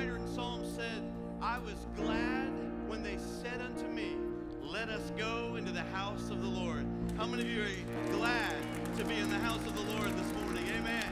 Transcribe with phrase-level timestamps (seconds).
[0.00, 1.02] writer in Psalm said,
[1.42, 2.48] I was glad
[2.88, 4.16] when they said unto me,
[4.62, 6.86] Let us go into the house of the Lord.
[7.18, 8.54] How many of you are glad
[8.96, 10.64] to be in the house of the Lord this morning?
[10.78, 11.04] Amen.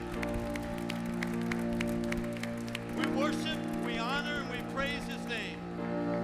[2.97, 5.59] We worship, we honor, and we praise his name.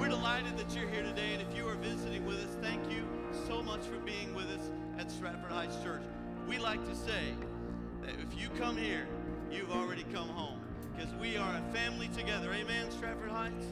[0.01, 3.07] We're delighted that you're here today, and if you are visiting with us, thank you
[3.47, 6.03] so much for being with us at Stratford Heights Church.
[6.49, 7.35] We like to say
[8.01, 9.07] that if you come here,
[9.51, 10.54] you've already come home
[10.97, 12.53] because we are a family together.
[12.53, 13.66] Amen, Stratford Heights?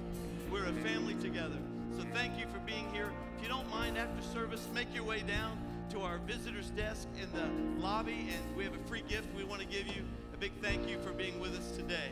[0.50, 1.56] We're a family together.
[1.96, 3.10] So thank you for being here.
[3.36, 5.58] If you don't mind, after service, make your way down
[5.90, 9.60] to our visitor's desk in the lobby, and we have a free gift we want
[9.60, 10.02] to give you.
[10.34, 12.10] A big thank you for being with us today.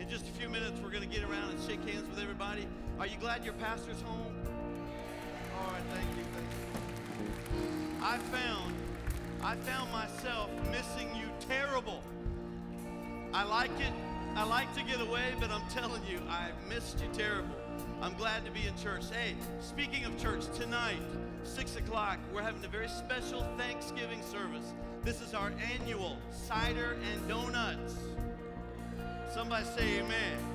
[0.00, 2.66] In just a few minutes, we're going to get around and shake hands with everybody.
[2.98, 4.34] Are you glad your pastor's home?
[5.58, 6.24] All right, thank you.
[6.34, 6.48] Thank
[7.60, 8.04] you.
[8.04, 8.74] I found,
[9.42, 12.02] I found myself missing you terrible.
[13.32, 13.92] I like it.
[14.34, 17.54] I like to get away, but I'm telling you, I missed you terrible.
[18.00, 19.04] I'm glad to be in church.
[19.12, 21.02] Hey, speaking of church, tonight,
[21.44, 24.72] 6 o'clock, we're having a very special Thanksgiving service.
[25.02, 27.94] This is our annual cider and donuts.
[29.34, 30.51] Somebody say amen.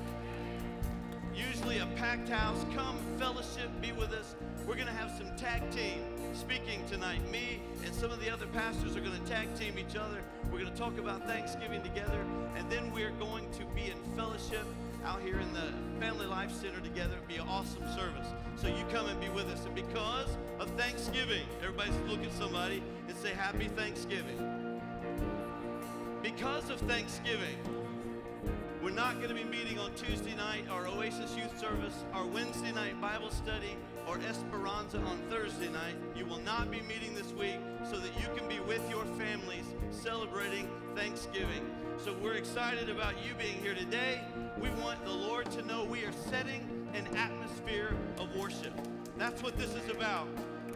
[1.38, 2.64] Usually a packed house.
[2.74, 4.34] Come fellowship, be with us.
[4.66, 6.02] We're going to have some tag team
[6.34, 7.20] speaking tonight.
[7.30, 10.18] Me and some of the other pastors are going to tag team each other.
[10.50, 12.24] We're going to talk about Thanksgiving together,
[12.56, 14.66] and then we're going to be in fellowship
[15.04, 17.14] out here in the Family Life Center together.
[17.14, 18.26] It'll be an awesome service.
[18.56, 19.64] So you come and be with us.
[19.64, 24.80] And because of Thanksgiving, everybody's look at somebody and say Happy Thanksgiving.
[26.20, 27.56] Because of Thanksgiving,
[28.82, 32.72] we're not going to be meeting on Tuesday night, our Oasis Youth Service, our Wednesday
[32.72, 33.76] night Bible study,
[34.06, 35.94] or Esperanza on Thursday night.
[36.14, 37.58] You will not be meeting this week
[37.90, 41.68] so that you can be with your families celebrating Thanksgiving.
[41.96, 44.20] So we're excited about you being here today.
[44.60, 48.72] We want the Lord to know we are setting an atmosphere of worship.
[49.16, 50.28] That's what this is about.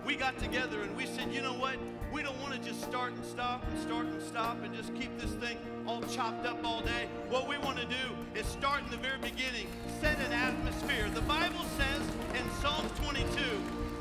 [0.04, 1.76] We got together and we said, you know what?
[2.12, 5.18] We don't want to just start and stop and start and stop and just keep
[5.18, 5.56] this thing
[5.86, 7.08] all chopped up all day.
[7.30, 9.66] What we want to do is start in the very beginning,
[9.98, 11.08] set an atmosphere.
[11.14, 12.02] The Bible says
[12.38, 13.26] in Psalm 22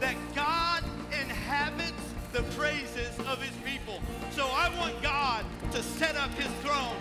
[0.01, 0.83] that God
[1.23, 2.03] inhabits
[2.33, 4.01] the praises of his people.
[4.31, 6.97] So I want God to set up his throne.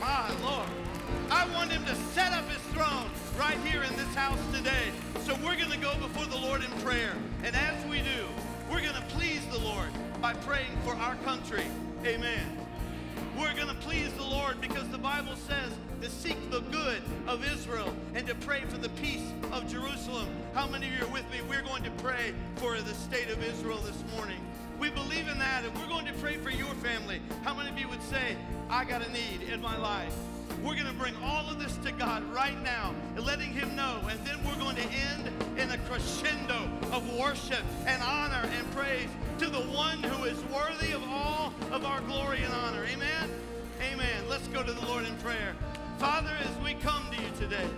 [0.00, 0.68] My Lord.
[1.30, 3.08] I want him to set up his throne
[3.38, 4.90] right here in this house today.
[5.20, 7.14] So we're going to go before the Lord in prayer.
[7.44, 8.26] And as we do,
[8.74, 9.88] we're going to please the Lord
[10.20, 11.62] by praying for our country.
[12.04, 12.58] Amen.
[13.38, 15.70] We're going to please the Lord because the Bible says
[16.02, 20.26] to seek the good of Israel and to pray for the peace of Jerusalem.
[20.54, 21.38] How many of you are with me?
[21.48, 24.40] We're going to pray for the state of Israel this morning.
[24.80, 27.22] We believe in that, and we're going to pray for your family.
[27.44, 28.36] How many of you would say,
[28.68, 30.16] I got a need in my life?
[30.64, 34.00] We're going to bring all of this to God right now letting Him know.
[34.08, 35.28] And then we're going to end
[35.58, 39.08] in a crescendo of worship and honor and praise
[39.40, 42.82] to the one who is worthy of all of our glory and honor.
[42.84, 43.30] Amen?
[43.92, 44.24] Amen.
[44.26, 45.54] Let's go to the Lord in prayer.
[45.98, 47.68] Father, as we come to you today,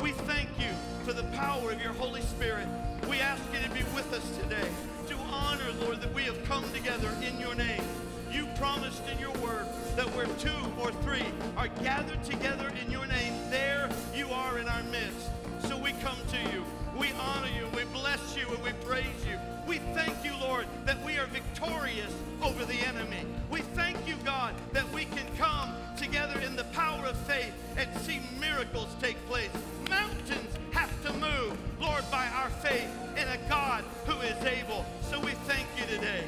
[0.00, 0.70] we thank you
[1.04, 2.68] for the power of your Holy Spirit.
[3.10, 4.68] We ask you to be with us today,
[5.08, 7.82] to honor, Lord, that we have come together in your name.
[8.30, 10.50] You promised in your word that where two
[10.80, 11.26] or three
[11.56, 15.30] are gathered together in your name, there you are in our midst.
[15.60, 16.64] So we come to you.
[16.98, 17.66] We honor you.
[17.74, 19.38] We bless you and we praise you.
[19.66, 22.12] We thank you, Lord, that we are victorious
[22.42, 23.24] over the enemy.
[23.50, 27.88] We thank you, God, that we can come together in the power of faith and
[28.00, 29.50] see miracles take place.
[29.88, 34.84] Mountains have to move, Lord, by our faith in a God who is able.
[35.10, 36.24] So we thank you today.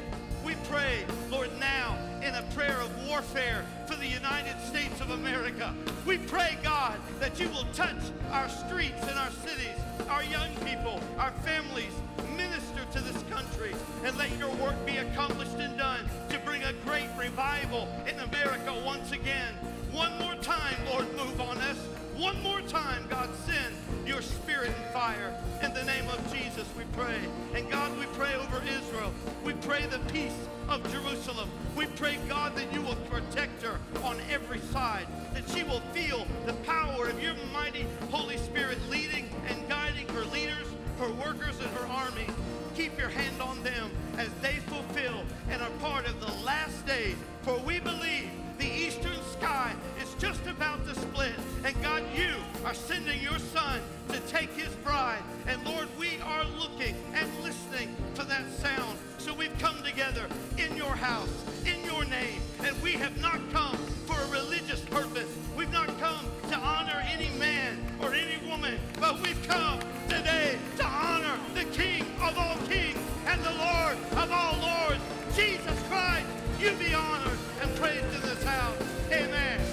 [0.49, 5.75] We pray, Lord, now in a prayer of warfare for the United States of America.
[6.07, 7.99] We pray, God, that you will touch
[8.31, 9.77] our streets and our cities,
[10.09, 11.93] our young people, our families.
[12.35, 16.73] Minister to this country and let your work be accomplished and done to bring a
[16.83, 19.53] great revival in America once again.
[19.91, 21.77] One more time, Lord, move on us.
[22.19, 23.73] One more time, God, send
[24.05, 25.33] your spirit and fire.
[25.63, 27.15] In the name of Jesus, we pray.
[27.55, 29.13] And God, we pray over Israel.
[29.45, 30.35] We pray the peace
[30.67, 31.49] of Jerusalem.
[31.77, 36.27] We pray, God, that you will protect her on every side, that she will feel
[36.45, 40.67] the power of your mighty Holy Spirit leading and guiding her leaders,
[40.99, 42.27] her workers, and her army.
[42.75, 47.15] Keep your hand on them as they fulfill and are part of the last days.
[47.43, 49.73] For we believe the eastern sky
[50.19, 51.31] just about to split.
[51.63, 52.35] And God, you
[52.65, 53.79] are sending your son
[54.09, 55.23] to take his bride.
[55.47, 58.97] And Lord, we are looking and listening for that sound.
[59.17, 60.27] So we've come together
[60.57, 61.29] in your house,
[61.65, 62.41] in your name.
[62.63, 65.33] And we have not come for a religious purpose.
[65.57, 69.79] We've not come to honor any man or any woman, but we've come
[70.09, 75.01] today to honor the King of all kings and the Lord of all lords,
[75.35, 76.27] Jesus Christ.
[76.59, 78.75] You be honored and praised in this house.
[79.11, 79.68] Amen.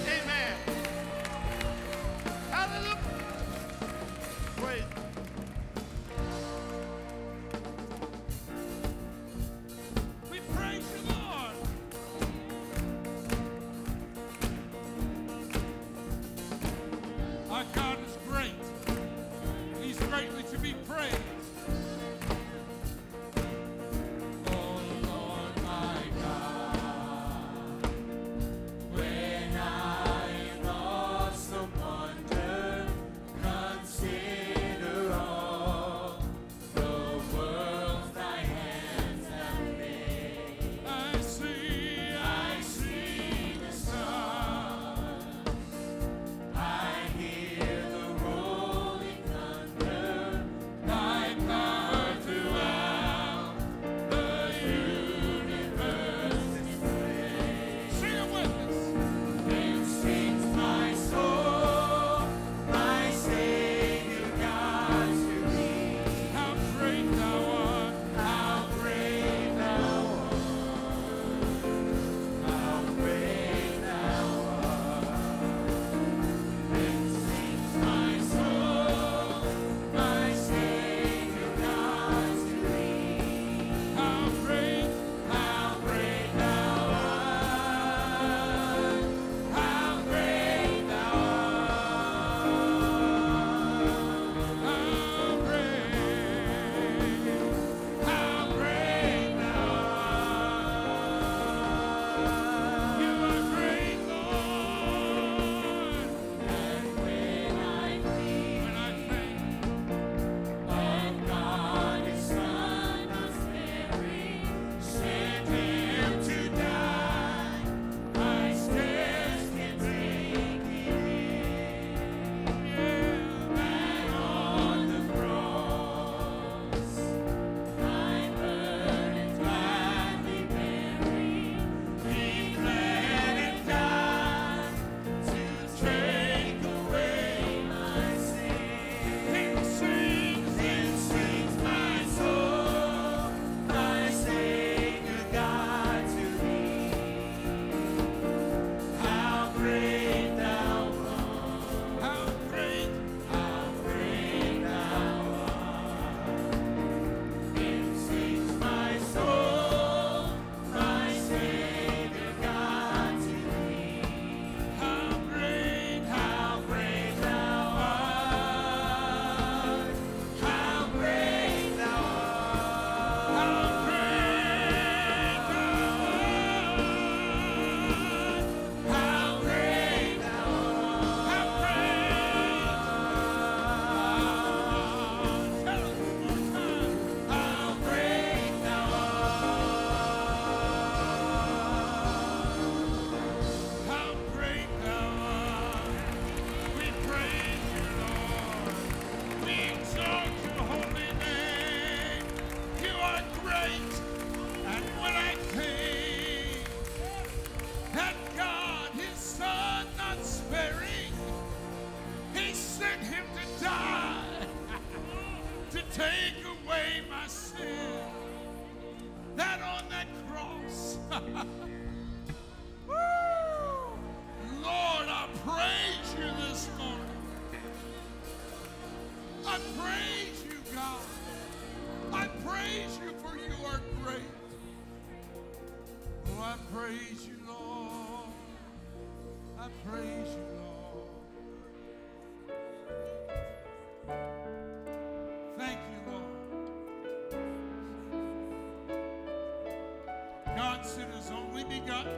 [4.67, 4.96] great.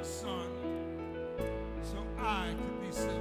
[0.03, 0.47] Son
[1.83, 3.18] so I could be saved.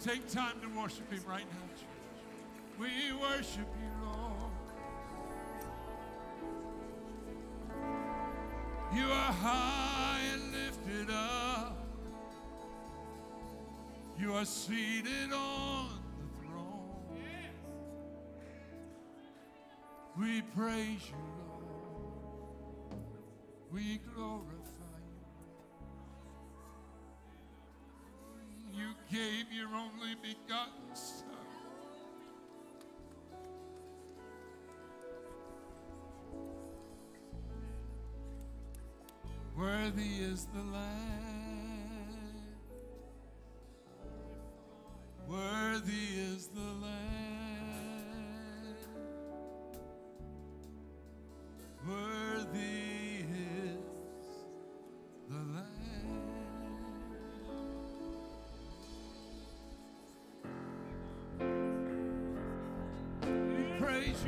[0.00, 1.86] take time to worship Him right now, church.
[2.78, 4.52] We worship You, Lord.
[8.94, 11.84] You are high and lifted up.
[14.18, 16.96] You are seated on the throne.
[20.18, 21.16] We praise you,
[21.60, 23.02] Lord.
[23.72, 24.57] We glorify.
[29.10, 31.24] gave your only begotten Son.
[39.56, 41.37] Worthy is the Lamb.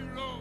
[0.00, 0.39] too low.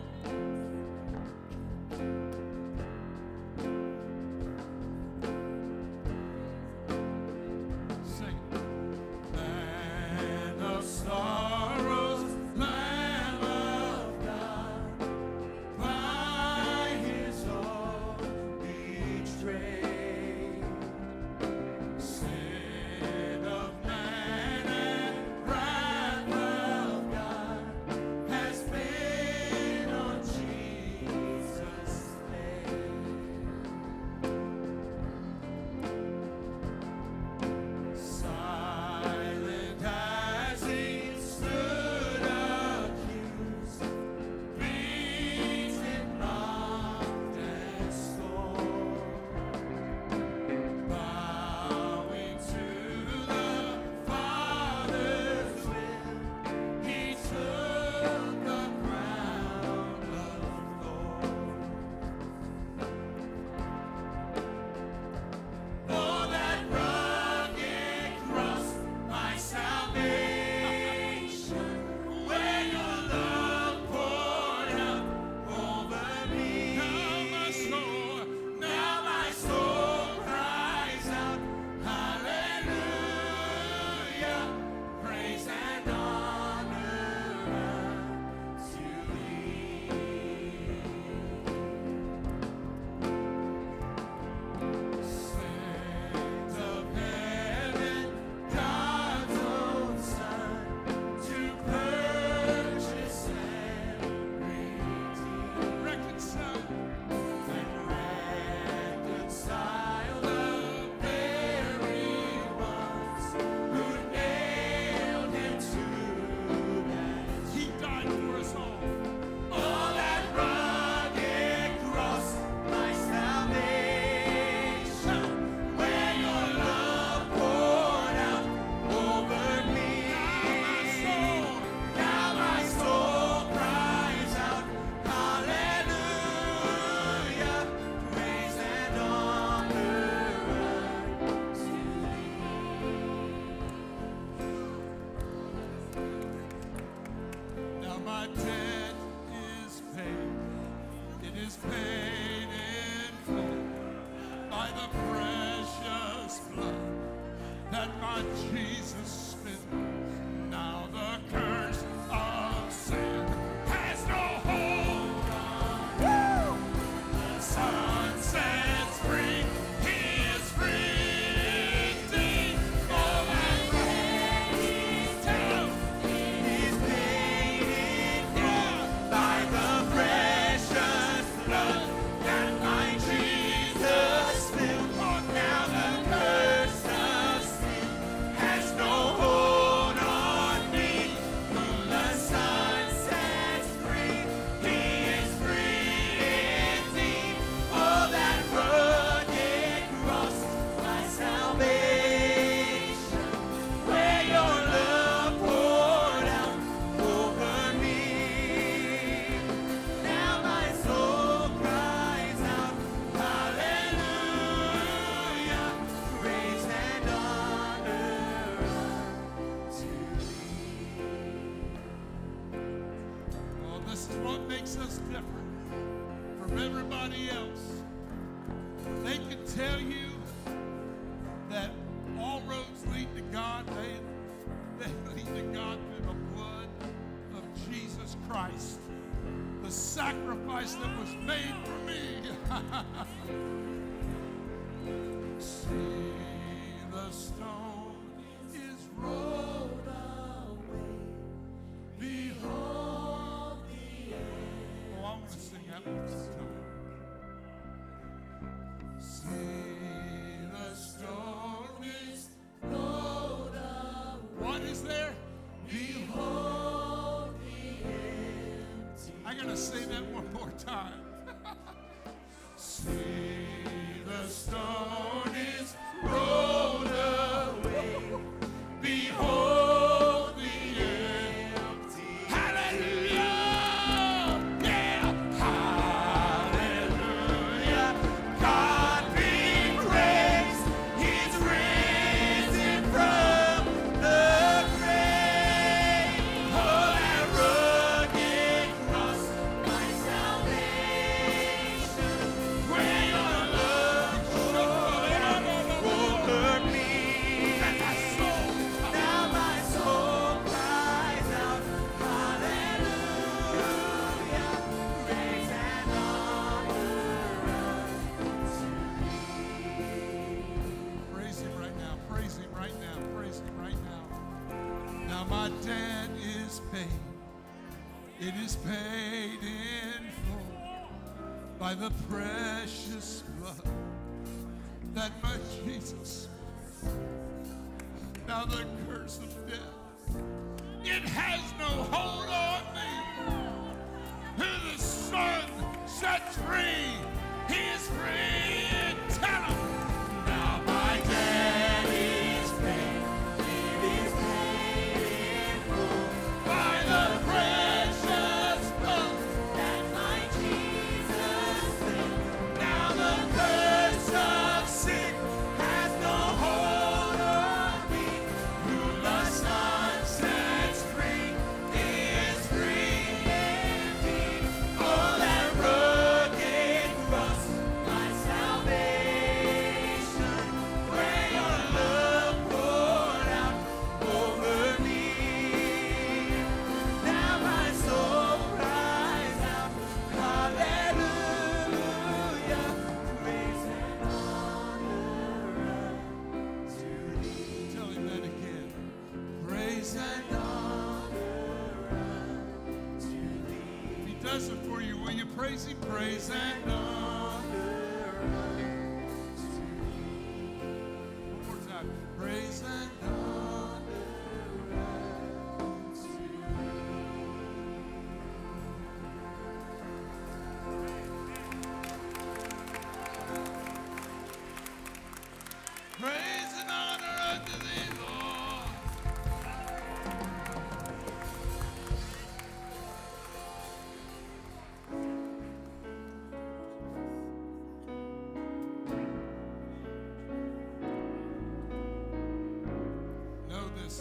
[270.40, 271.09] more time.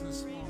[0.01, 0.45] this morning.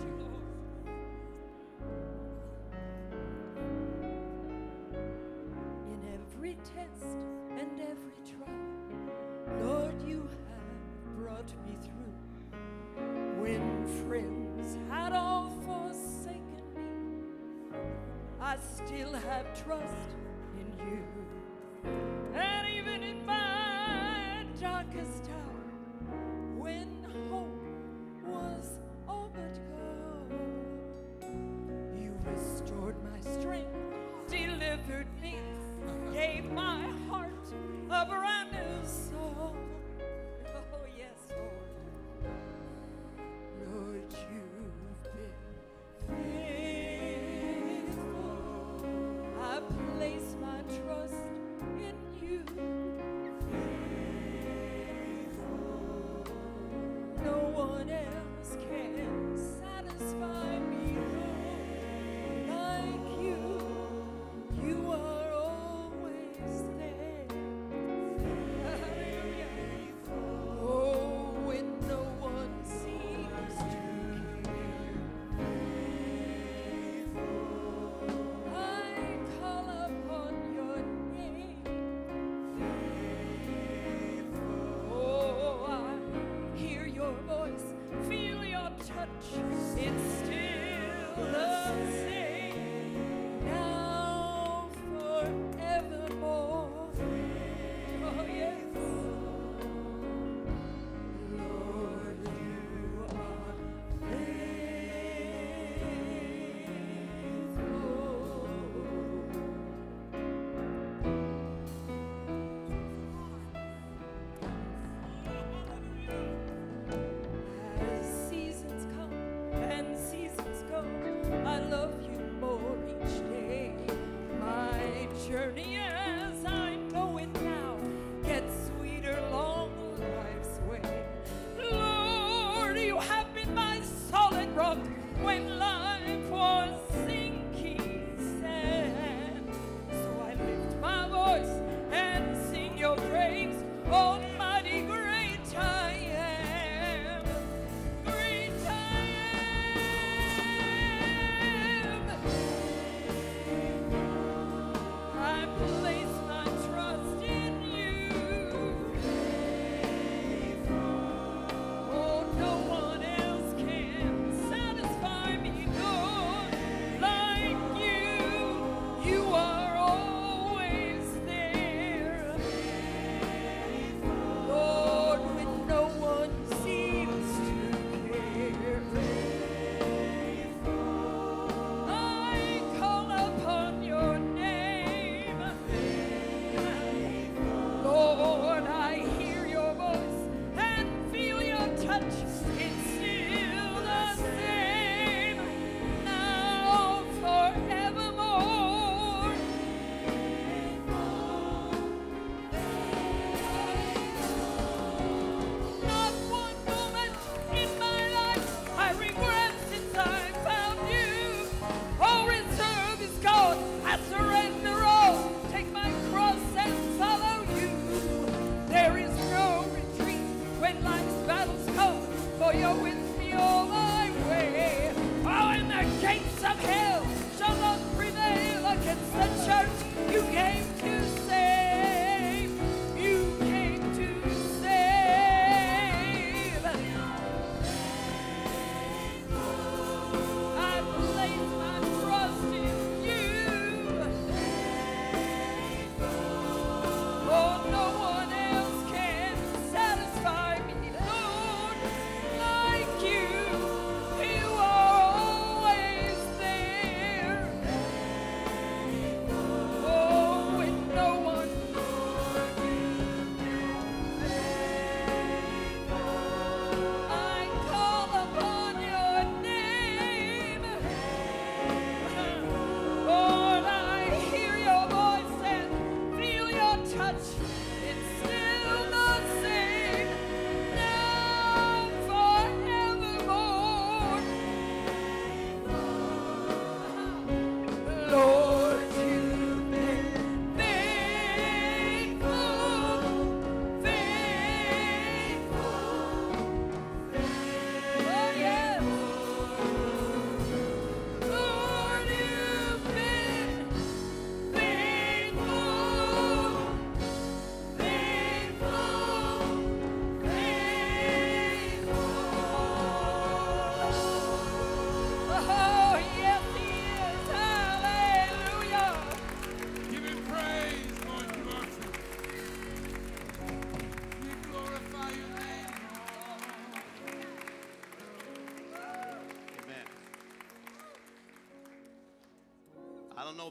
[5.87, 7.17] In every test
[7.59, 12.15] and every trial, Lord, you have brought me through.
[13.41, 17.79] When friends had all forsaken me,
[18.41, 20.11] I still have trust
[20.59, 21.03] in you.
[22.35, 25.58] And even in my darkest hour,
[33.41, 33.67] strength
[34.29, 35.37] delivered me,
[36.13, 37.33] gave my heart
[37.91, 38.28] a break.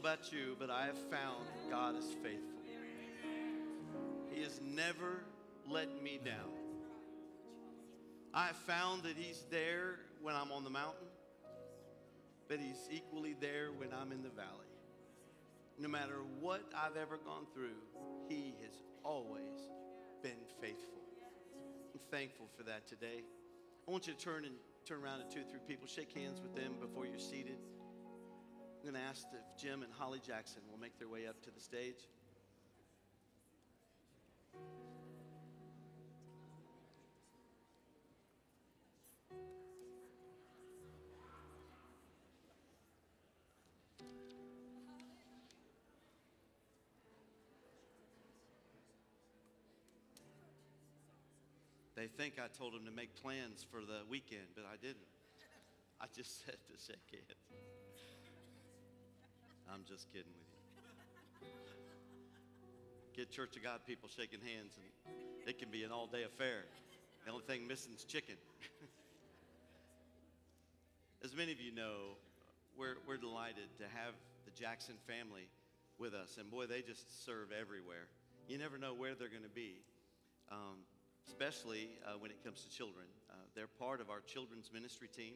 [0.08, 2.62] About you, but I have found God is faithful.
[4.32, 5.22] He has never
[5.68, 6.48] let me down.
[8.32, 11.08] I have found that He's there when I'm on the mountain,
[12.48, 14.72] but He's equally there when I'm in the valley.
[15.78, 17.76] No matter what I've ever gone through,
[18.30, 18.72] He has
[19.04, 19.60] always
[20.22, 21.02] been faithful.
[21.92, 23.24] I'm thankful for that today.
[23.86, 24.54] I want you to turn and
[24.86, 27.58] turn around to two, or three people, shake hands with them before you're seated.
[28.88, 31.60] Going to ask if Jim and Holly Jackson will make their way up to the
[31.60, 32.08] stage.
[51.94, 54.96] They think I told them to make plans for the weekend, but I didn't.
[56.00, 57.77] I just said to shake hands.
[59.72, 60.54] I'm just kidding with you.
[63.14, 64.86] Get Church of God people shaking hands, and
[65.46, 66.64] it can be an all day affair.
[67.26, 68.36] The only thing missing is chicken.
[71.24, 72.16] As many of you know,
[72.78, 74.14] we're, we're delighted to have
[74.46, 75.50] the Jackson family
[75.98, 76.38] with us.
[76.38, 78.08] And boy, they just serve everywhere.
[78.48, 79.82] You never know where they're going to be,
[80.50, 80.78] um,
[81.26, 83.04] especially uh, when it comes to children.
[83.28, 85.34] Uh, they're part of our children's ministry team,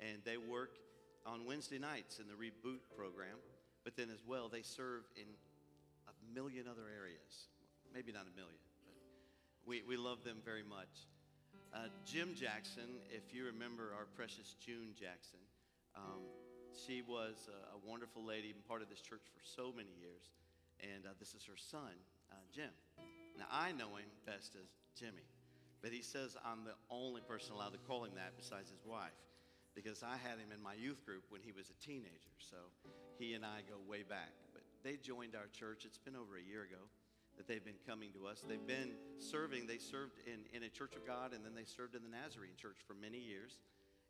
[0.00, 0.78] and they work
[1.26, 3.36] on Wednesday nights in the Reboot program.
[3.86, 5.30] But then, as well, they serve in
[6.10, 7.54] a million other areas.
[7.94, 8.98] Maybe not a million, but
[9.62, 11.06] we, we love them very much.
[11.70, 15.38] Uh, Jim Jackson, if you remember our precious June Jackson,
[15.94, 16.18] um,
[16.74, 20.34] she was a, a, wonderful lady and part of this church for so many years.
[20.82, 21.94] And uh, this is her son,
[22.34, 22.74] uh, Jim.
[23.38, 24.66] Now, I know him best as
[24.98, 25.30] Jimmy,
[25.78, 29.14] but he says I'm the only person allowed to call him that besides his wife
[29.78, 32.34] because I had him in my youth group when he was a teenager.
[32.40, 32.56] So
[33.18, 34.32] he and I go way back.
[34.52, 36.84] But they joined our church, it's been over a year ago
[37.36, 38.42] that they've been coming to us.
[38.48, 41.94] They've been serving, they served in, in a church of God, and then they served
[41.94, 43.60] in the Nazarene church for many years.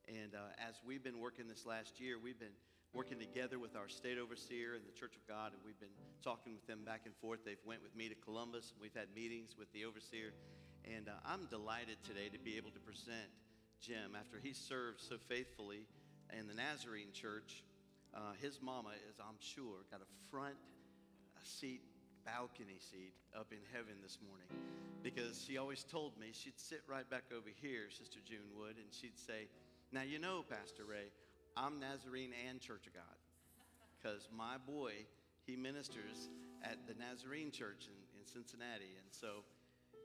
[0.07, 2.55] And uh, as we've been working this last year, we've been
[2.95, 5.93] working together with our state overseer and the Church of God, and we've been
[6.23, 7.43] talking with them back and forth.
[7.45, 8.73] They've went with me to Columbus.
[8.81, 10.31] We've had meetings with the overseer,
[10.87, 13.27] and uh, I'm delighted today to be able to present
[13.83, 15.85] Jim after he served so faithfully
[16.39, 17.65] in the Nazarene church.
[18.17, 20.57] Uh, his mama is, I'm sure, got a front
[21.45, 21.83] seat
[22.25, 24.49] balcony seat up in heaven this morning
[25.03, 28.89] because she always told me she'd sit right back over here, Sister June would, and
[28.91, 29.49] she'd say,
[29.93, 31.13] Now, you know, Pastor Ray,
[31.57, 33.17] I'm Nazarene and Church of God
[34.01, 34.93] because my boy,
[35.45, 36.31] he ministers
[36.65, 38.97] at the Nazarene Church in, in Cincinnati.
[38.97, 39.45] And so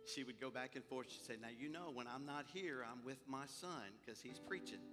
[0.05, 1.07] she would go back and forth.
[1.09, 4.39] She'd say, Now, you know, when I'm not here, I'm with my son because he's
[4.39, 4.83] preaching.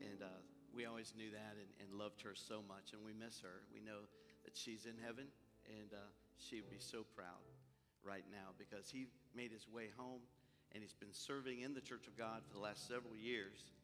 [0.00, 0.26] And uh,
[0.74, 3.66] we always knew that and, and loved her so much, and we miss her.
[3.72, 4.06] We know
[4.44, 5.26] that she's in heaven,
[5.66, 7.42] and uh, she would be so proud
[8.04, 10.24] right now because he made his way home
[10.72, 13.74] and he's been serving in the Church of God for the last several years.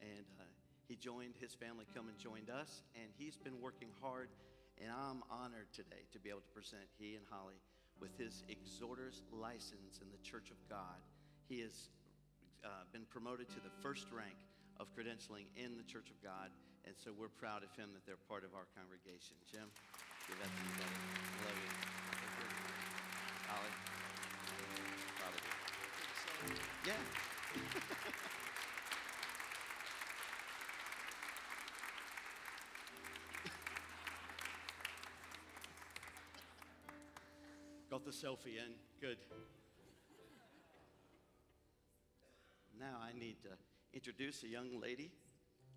[0.00, 0.44] And uh,
[0.86, 4.28] he joined his family, come and joined us, and he's been working hard.
[4.76, 7.56] And I'm honored today to be able to present he and Holly
[8.00, 11.00] with his exhorter's license in the Church of God.
[11.48, 11.88] He has
[12.64, 14.36] uh, been promoted to the first rank
[14.80, 16.50] of credentialing in the Church of God,
[16.84, 19.36] and so we're proud of him that they're part of our congregation.
[19.50, 19.68] Jim,
[20.28, 20.98] give that to you, buddy.
[21.46, 21.70] Love you.
[23.48, 23.72] Holly.
[25.18, 25.42] Probably.
[26.86, 27.00] Yeah.
[37.90, 38.74] Got the selfie in.
[39.00, 39.18] Good.
[42.76, 43.50] Now I need to
[43.94, 45.12] introduce a young lady,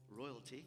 [0.10, 0.66] royalty,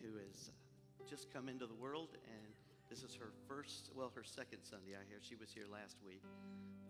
[0.00, 2.54] who has uh, just come into the world and
[2.88, 5.22] this is her first, well, her second Sunday I hear.
[5.22, 6.26] She was here last week,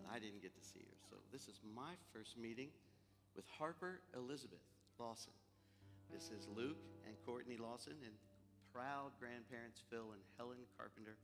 [0.00, 0.96] but I didn't get to see her.
[1.08, 2.72] So this is my first meeting
[3.36, 4.64] with Harper Elizabeth
[4.96, 5.36] Lawson.
[6.08, 8.16] This is Luke and Courtney Lawson and
[8.72, 11.20] proud grandparents Phil and Helen Carpenter.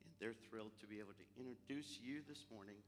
[0.00, 2.80] And they're thrilled to be able to introduce you this morning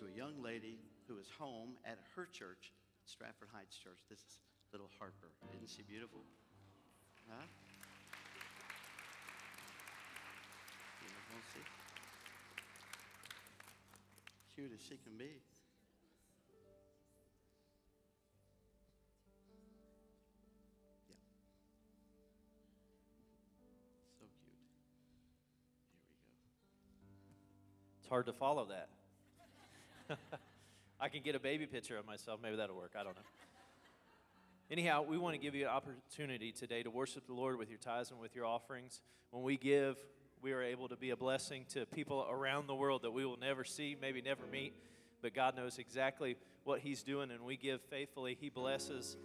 [0.00, 2.72] to a young lady who is home at her church,
[3.06, 4.02] Stratford Heights Church.
[4.10, 4.38] This is
[4.72, 5.30] little Harper.
[5.54, 6.20] Isn't she beautiful?
[7.30, 7.46] Huh?
[11.30, 11.60] We'll see.
[14.54, 15.24] Cute as she can be.
[15.24, 16.58] Yeah.
[24.18, 24.58] So cute.
[26.98, 27.38] Here we go.
[28.00, 28.88] It's hard to follow that.
[31.00, 32.40] I can get a baby picture of myself.
[32.42, 32.92] Maybe that'll work.
[32.98, 33.22] I don't know.
[34.70, 37.78] Anyhow, we want to give you an opportunity today to worship the Lord with your
[37.78, 39.00] tithes and with your offerings.
[39.30, 39.96] When we give,
[40.42, 43.38] we are able to be a blessing to people around the world that we will
[43.38, 44.74] never see, maybe never meet,
[45.22, 48.36] but God knows exactly what He's doing, and we give faithfully.
[48.40, 49.16] He blesses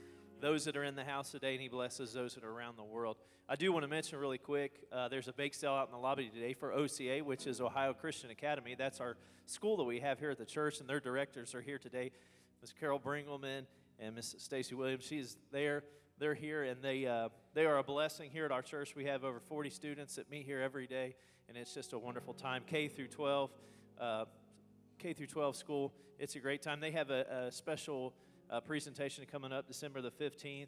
[0.41, 2.83] those that are in the house today, and He blesses those that are around the
[2.83, 3.17] world.
[3.47, 5.99] I do want to mention really quick uh, there's a bake sale out in the
[5.99, 8.75] lobby today for OCA, which is Ohio Christian Academy.
[8.77, 11.77] That's our school that we have here at the church, and their directors are here
[11.77, 12.11] today.
[12.61, 12.73] Ms.
[12.79, 13.65] Carol Bringelman
[13.99, 14.35] and Ms.
[14.37, 15.05] Stacy Williams.
[15.05, 15.83] She's there
[16.21, 18.95] they're here and they, uh, they are a blessing here at our church.
[18.95, 21.15] We have over 40 students that meet here every day,
[21.49, 22.61] and it's just a wonderful time.
[22.67, 23.49] K through 12,
[23.99, 24.25] uh,
[24.99, 25.93] K through 12 school.
[26.19, 26.79] It's a great time.
[26.79, 28.13] They have a, a special
[28.51, 30.67] uh, presentation coming up December the 15th,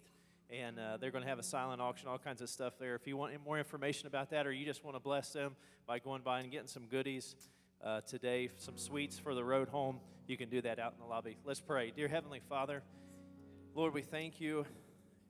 [0.50, 2.96] and uh, they're going to have a silent auction, all kinds of stuff there.
[2.96, 5.56] If you want more information about that, or you just want to bless them
[5.86, 7.36] by going by and getting some goodies.
[7.84, 10.00] Uh, today, some sweets for the road home.
[10.26, 11.36] You can do that out in the lobby.
[11.44, 11.92] Let's pray.
[11.94, 12.82] Dear Heavenly Father,
[13.76, 14.66] Lord, we thank you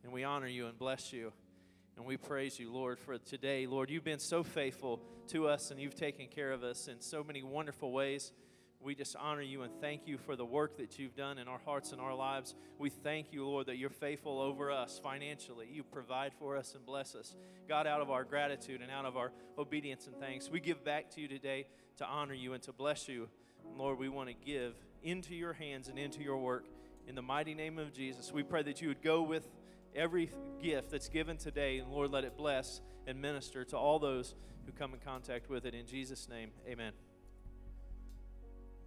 [0.04, 1.34] and we honor you and bless you.
[1.98, 3.66] And we praise you, Lord, for today.
[3.66, 5.00] Lord, you've been so faithful
[5.30, 8.32] to us and you've taken care of us in so many wonderful ways.
[8.84, 11.60] We just honor you and thank you for the work that you've done in our
[11.64, 12.54] hearts and our lives.
[12.78, 15.70] We thank you, Lord, that you're faithful over us financially.
[15.72, 17.36] You provide for us and bless us.
[17.70, 21.10] God, out of our gratitude and out of our obedience and thanks, we give back
[21.12, 21.68] to you today
[21.98, 23.30] to honor you and to bless you.
[23.78, 26.66] Lord, we want to give into your hands and into your work.
[27.08, 29.48] In the mighty name of Jesus, we pray that you would go with
[29.96, 30.30] every
[30.62, 34.72] gift that's given today, and Lord, let it bless and minister to all those who
[34.72, 35.74] come in contact with it.
[35.74, 36.94] In Jesus' name, amen.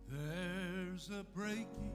[0.09, 1.93] There's a breaking.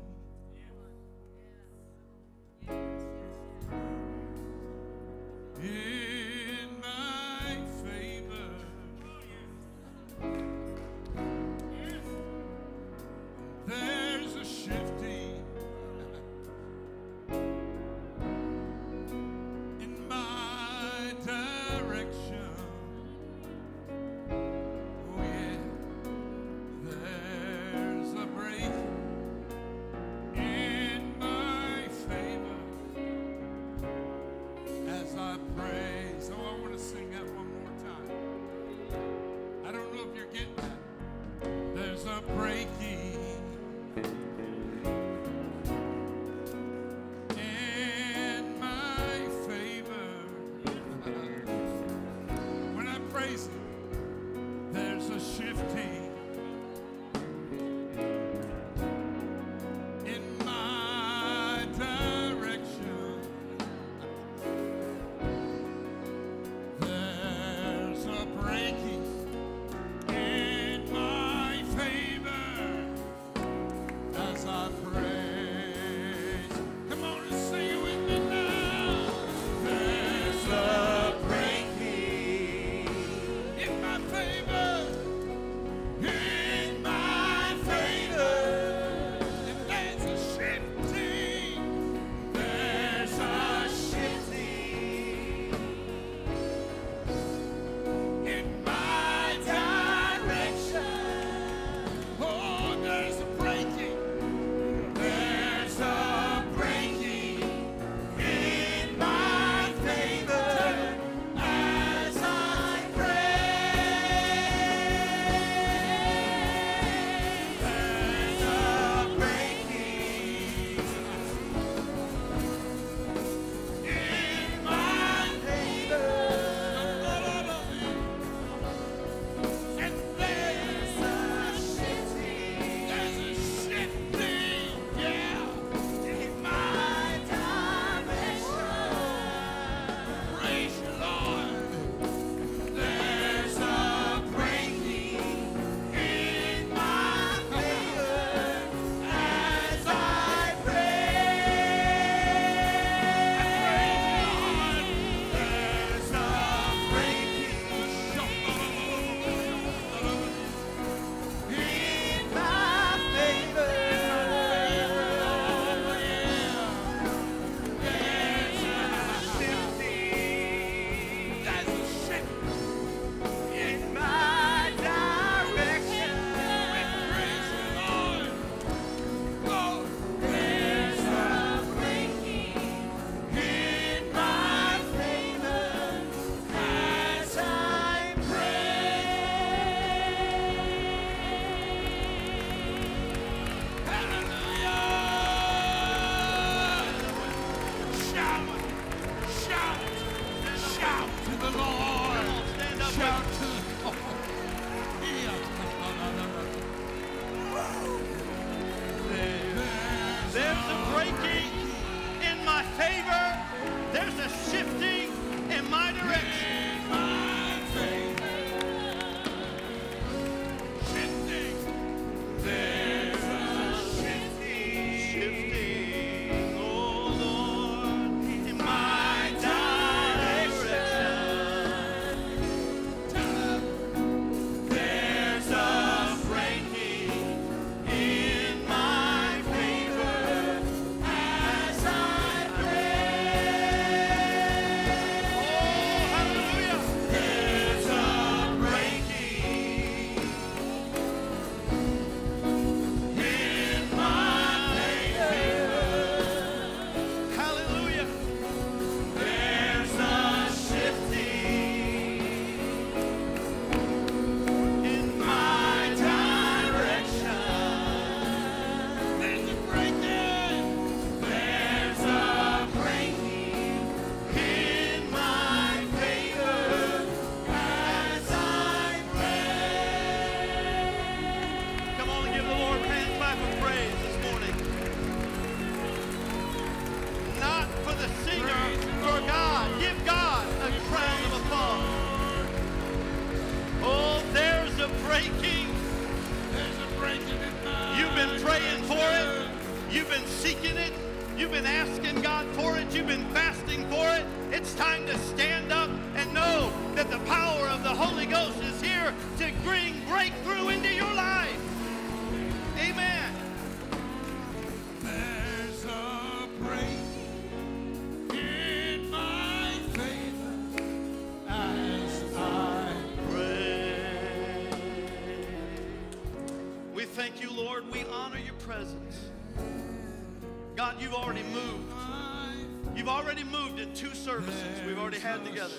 [334.21, 335.73] Services we've already had together.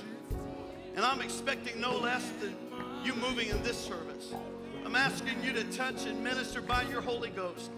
[0.97, 2.57] And I'm expecting no less than
[3.05, 4.35] you moving in this service.
[4.85, 7.71] I'm asking you to touch and minister by your Holy Ghost.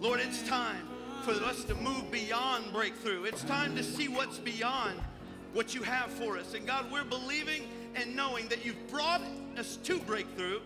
[0.00, 0.86] Lord, it's time
[1.22, 3.24] for us to move beyond breakthrough.
[3.24, 5.00] It's time to see what's beyond
[5.54, 6.52] what you have for us.
[6.52, 9.22] And God, we're believing and knowing that you've brought
[9.56, 10.60] us to breakthrough.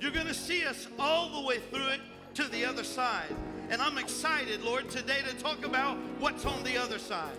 [0.00, 2.00] You're going to see us all the way through it
[2.34, 3.34] to the other side.
[3.70, 7.36] And I'm excited, Lord, today to talk about what's on the other side.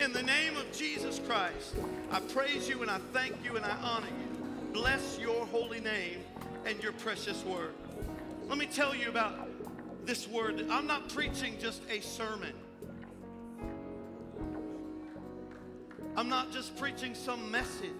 [0.00, 1.76] In the name of Jesus Christ,
[2.10, 4.72] I praise you and I thank you and I honor you.
[4.72, 6.18] Bless your holy name
[6.66, 7.74] and your precious word.
[8.48, 9.48] Let me tell you about
[10.04, 10.66] this word.
[10.68, 12.52] I'm not preaching just a sermon.
[16.16, 17.90] I'm not just preaching some message.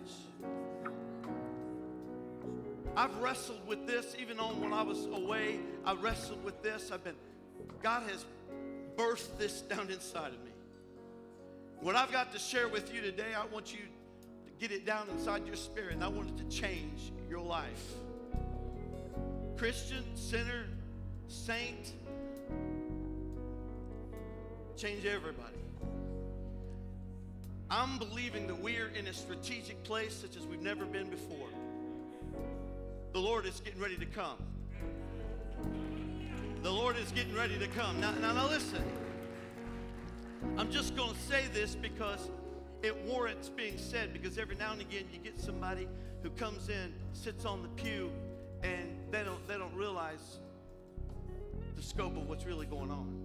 [2.96, 5.60] I've wrestled with this even on when I was away.
[5.84, 6.90] I wrestled with this.
[6.92, 7.16] I've been,
[7.82, 8.24] God has
[8.96, 10.43] birthed this down inside of me.
[11.84, 15.06] What I've got to share with you today, I want you to get it down
[15.10, 17.92] inside your spirit, and I want it to change your life.
[19.58, 20.64] Christian, sinner,
[21.28, 21.92] saint,
[24.78, 25.58] change everybody.
[27.68, 31.50] I'm believing that we're in a strategic place such as we've never been before.
[33.12, 34.38] The Lord is getting ready to come.
[36.62, 38.00] The Lord is getting ready to come.
[38.00, 38.82] Now, now, now listen.
[40.56, 42.30] I'm just going to say this because
[42.82, 45.88] it warrants being said because every now and again you get somebody
[46.22, 48.10] who comes in, sits on the pew,
[48.62, 50.38] and they don't, they don't realize
[51.76, 53.24] the scope of what's really going on.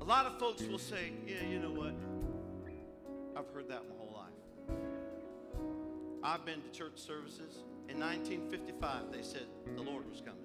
[0.00, 1.94] A lot of folks will say, yeah, you know what?
[3.36, 4.78] I've heard that my whole life.
[6.22, 7.64] I've been to church services.
[7.88, 9.46] In 1955, they said
[9.76, 10.40] the Lord was coming.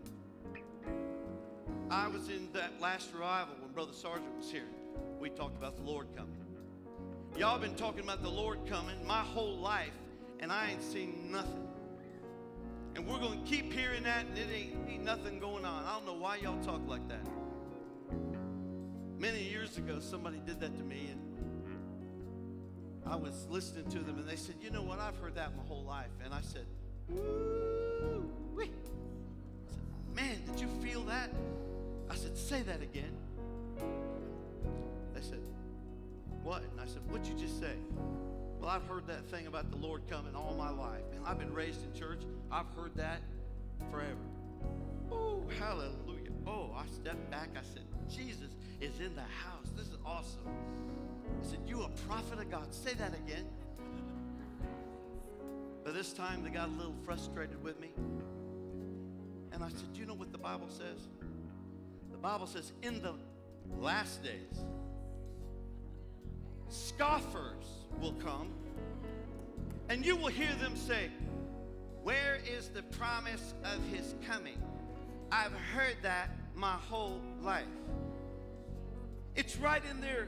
[1.92, 4.68] I was in that last revival when Brother Sargent was here.
[5.20, 6.36] We talked about the Lord coming.
[7.36, 9.94] Y'all been talking about the Lord coming my whole life,
[10.40, 11.68] and I ain't seen nothing.
[12.96, 15.86] And we're going to keep hearing that, and it ain't, nothing going on.
[15.86, 17.26] I don't know why y'all talk like that.
[19.18, 21.20] Many years ago, somebody did that to me, and
[23.08, 25.00] I was listening to them, and they said, You know what?
[25.00, 26.12] I've heard that my whole life.
[26.24, 26.66] And I said,
[27.10, 28.30] Woo!
[30.20, 31.30] Man, did you feel that?
[32.10, 33.16] I said, Say that again.
[35.14, 35.40] They said,
[36.44, 36.64] What?
[36.64, 37.74] And I said, What'd you just say?
[38.60, 41.02] Well, I've heard that thing about the Lord coming all my life.
[41.12, 42.22] Man, I've been raised in church.
[42.52, 43.22] I've heard that
[43.90, 44.16] forever.
[45.12, 46.32] Oh, hallelujah.
[46.46, 47.50] Oh, I stepped back.
[47.56, 49.68] I said, Jesus is in the house.
[49.78, 50.42] This is awesome.
[51.42, 52.74] I said, You a prophet of God.
[52.74, 53.46] Say that again.
[55.84, 57.90] But this time they got a little frustrated with me.
[59.52, 61.08] And I said, You know what the Bible says?
[62.20, 63.14] The Bible says, In the
[63.80, 64.66] last days,
[66.68, 68.52] scoffers will come,
[69.88, 71.12] and you will hear them say,
[72.04, 74.62] Where is the promise of his coming?
[75.32, 77.64] I've heard that my whole life.
[79.38, 80.28] It's right in there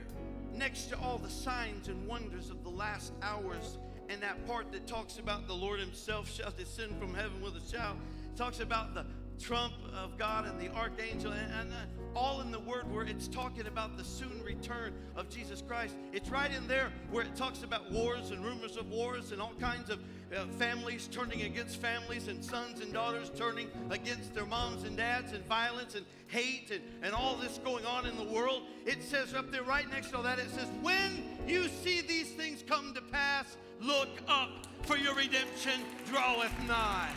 [0.53, 4.87] next to all the signs and wonders of the last hours and that part that
[4.87, 7.97] talks about the Lord himself shall descend from heaven with a shout.
[8.33, 9.05] It talks about the
[9.41, 11.75] trump of God and the archangel and, and uh,
[12.15, 15.95] all in the word where it's talking about the soon return of Jesus Christ.
[16.13, 19.53] It's right in there where it talks about wars and rumors of wars and all
[19.59, 19.99] kinds of
[20.35, 25.33] uh, families turning against families and sons and daughters turning against their moms and dads
[25.33, 28.63] and violence and hate and, and all this going on in the world.
[28.85, 32.31] It says up there right next to all that, it says, When you see these
[32.31, 37.11] things come to pass, look up, for your redemption draweth nigh.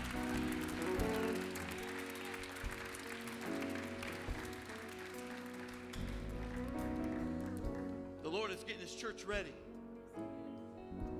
[8.25, 9.53] The Lord is getting his church ready.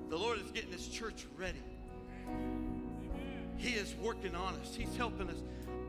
[0.09, 1.61] The Lord is getting his church ready.
[3.57, 4.73] He is working on us.
[4.75, 5.35] He's helping us.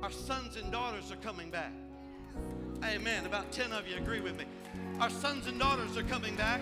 [0.03, 1.73] Our sons and daughters are coming back.
[2.85, 3.25] Amen.
[3.25, 4.45] About 10 of you agree with me.
[5.01, 6.61] Our sons and daughters are coming back.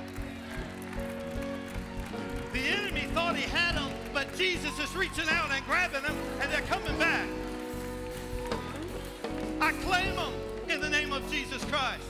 [2.53, 6.53] The enemy thought he had them, but Jesus is reaching out and grabbing them, and
[6.53, 7.27] they're coming back.
[9.61, 10.33] I claim them
[10.69, 12.05] in the name of Jesus Christ.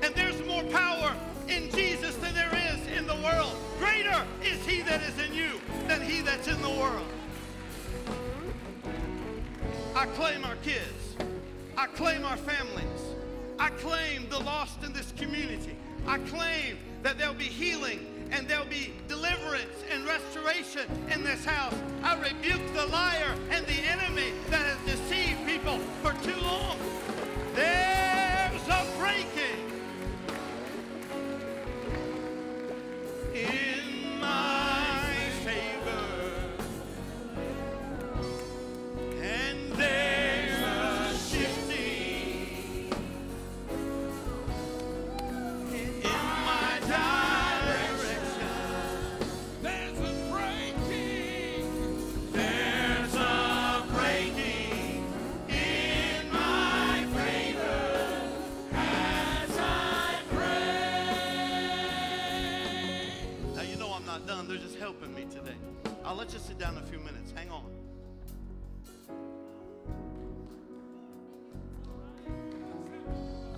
[0.00, 1.12] And there's more power
[1.50, 3.56] in Jesus than there is in the world.
[3.78, 7.06] Greater is he that is in you than he that's in the world.
[9.94, 11.16] I claim our kids.
[11.76, 13.00] I claim our families.
[13.58, 15.76] I claim the lost in this community.
[16.06, 21.74] I claim that there'll be healing and there'll be deliverance and restoration in this house.
[22.02, 26.78] I rebuke the liar and the enemy that has deceived people for too long.
[27.54, 28.09] There's
[33.48, 33.69] in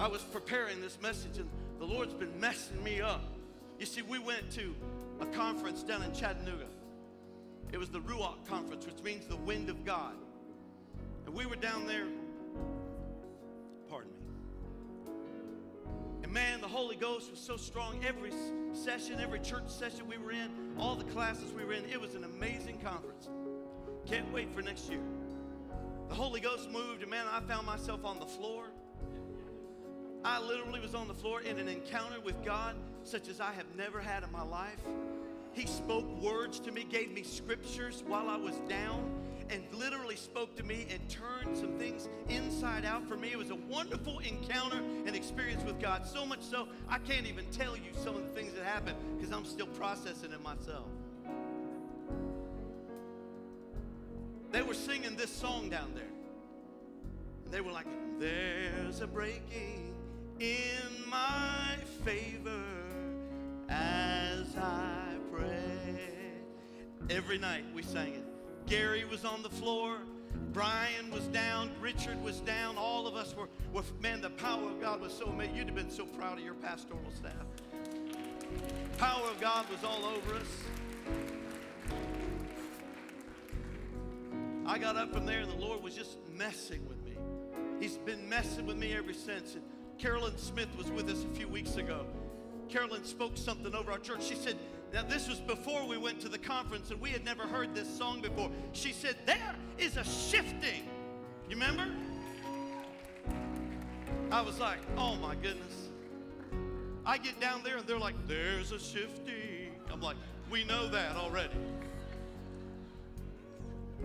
[0.02, 1.48] I was preparing this message and
[1.78, 3.22] the Lord's been messing me up.
[3.78, 4.74] You see, we went to
[5.20, 6.66] a conference down in Chattanooga.
[7.70, 10.14] It was the Ruach Conference, which means the wind of God.
[11.24, 12.08] And we were down there,
[13.88, 14.18] pardon me.
[16.24, 18.04] And man, the Holy Ghost was so strong.
[18.04, 18.32] Every
[18.72, 20.50] session, every church session we were in,
[20.80, 23.28] all the classes we were in, it was an amazing conference.
[24.06, 24.98] Can't wait for next year.
[26.08, 28.71] The Holy Ghost moved, and man, I found myself on the floor.
[30.24, 33.66] I literally was on the floor in an encounter with God such as I have
[33.76, 34.78] never had in my life.
[35.52, 39.10] He spoke words to me, gave me scriptures while I was down,
[39.50, 43.32] and literally spoke to me and turned some things inside out for me.
[43.32, 46.06] It was a wonderful encounter and experience with God.
[46.06, 49.34] So much so, I can't even tell you some of the things that happened because
[49.34, 50.86] I'm still processing it myself.
[54.52, 56.04] They were singing this song down there.
[57.50, 57.86] They were like,
[58.18, 59.91] There's a breaking
[60.42, 62.64] in my favor
[63.68, 66.00] as I pray.
[67.10, 68.24] Every night we sang it.
[68.66, 69.98] Gary was on the floor.
[70.52, 71.70] Brian was down.
[71.80, 72.76] Richard was down.
[72.76, 75.54] All of us were, were man, the power of God was so amazing.
[75.54, 77.32] You'd have been so proud of your pastoral staff.
[78.98, 80.64] Power of God was all over us.
[84.66, 87.16] I got up from there and the Lord was just messing with me.
[87.78, 89.54] He's been messing with me ever since.
[89.54, 89.62] And
[90.02, 92.04] Carolyn Smith was with us a few weeks ago.
[92.68, 94.24] Carolyn spoke something over our church.
[94.24, 94.56] She said,
[94.92, 97.88] now this was before we went to the conference and we had never heard this
[97.88, 98.50] song before.
[98.72, 100.88] She said, there is a shifting.
[101.48, 101.86] You remember?
[104.32, 105.90] I was like, oh my goodness.
[107.06, 109.70] I get down there and they're like, there's a shifting.
[109.88, 110.16] I'm like,
[110.50, 111.54] we know that already.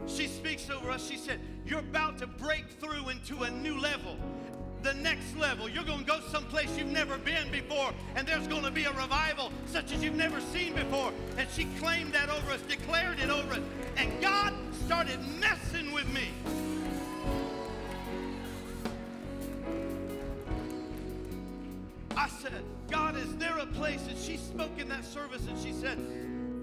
[0.06, 1.10] She speaks over us.
[1.10, 4.16] She said, You're about to break through into a new level.
[4.88, 5.68] The next level.
[5.68, 8.94] You're going to go someplace you've never been before, and there's going to be a
[8.94, 11.12] revival such as you've never seen before.
[11.38, 13.60] And she claimed that over us, declared it over us.
[13.98, 14.54] And God
[14.86, 16.30] started messing with me.
[22.16, 24.08] I said, God, is there a place?
[24.08, 25.98] And she spoke in that service and she said,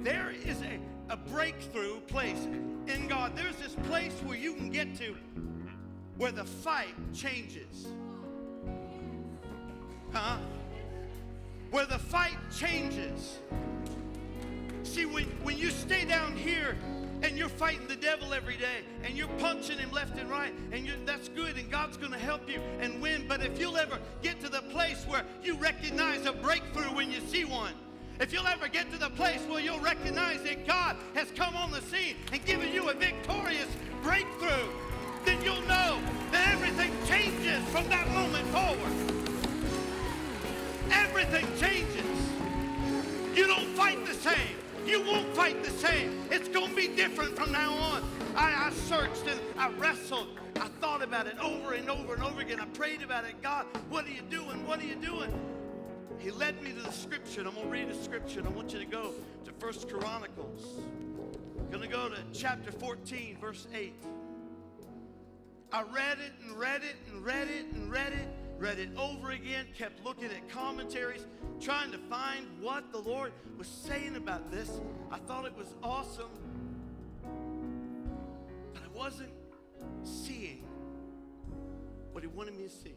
[0.03, 0.81] There is a,
[1.13, 2.49] a breakthrough place
[2.87, 3.37] in God.
[3.37, 5.15] There's this place where you can get to
[6.17, 7.87] where the fight changes.
[10.15, 10.37] Huh?
[11.73, 13.39] Where the fight changes.
[14.85, 16.77] See, when, when you stay down here
[17.25, 20.89] and you're fighting the devil every day and you're punching him left and right, and
[21.05, 23.25] that's good, and God's going to help you and win.
[23.27, 27.19] But if you'll ever get to the place where you recognize a breakthrough when you
[27.19, 27.73] see one,
[28.21, 31.73] if you'll ever get to the place where you'll recognize that God has come on
[31.73, 33.69] the scene and given you a victorious
[34.01, 34.69] breakthrough,
[35.25, 35.99] then you'll know
[36.31, 39.14] that everything changes from that moment forward.
[41.25, 42.05] Everything changes.
[43.35, 44.57] You don't fight the same.
[44.85, 46.23] You won't fight the same.
[46.31, 48.03] It's going to be different from now on.
[48.37, 50.39] I, I searched and I wrestled.
[50.61, 52.61] I thought about it over and over and over again.
[52.61, 53.41] I prayed about it.
[53.41, 54.67] God, what are you doing?
[54.67, 55.33] What are you doing?
[56.19, 57.41] He led me to the scripture.
[57.41, 58.43] I'm going to read a scripture.
[58.45, 59.13] I want you to go
[59.47, 60.83] to First Chronicles.
[61.59, 63.95] I'm going to go to chapter 14, verse 8.
[65.73, 68.29] I read it and read it and read it and read it,
[68.59, 71.27] read it over again, kept looking at commentaries,
[71.61, 74.81] trying to find what the Lord was saying about this.
[75.11, 76.31] I thought it was awesome,
[78.73, 79.33] but I wasn't
[80.03, 80.65] seeing
[82.13, 82.95] what He wanted me to see.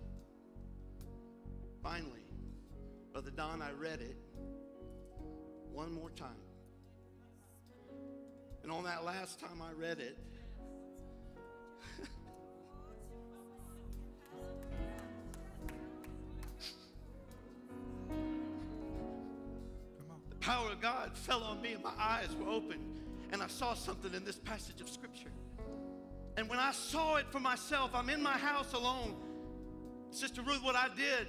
[1.82, 2.26] Finally,
[3.12, 4.18] Brother Don, I read it
[5.72, 6.30] one more time.
[8.64, 10.18] And on that last time I read it,
[20.48, 22.80] power of God fell on me and my eyes were open.
[23.34, 25.32] And I saw something in this passage of scripture.
[26.38, 29.14] And when I saw it for myself, I'm in my house alone.
[30.10, 31.28] Sister Ruth, what I did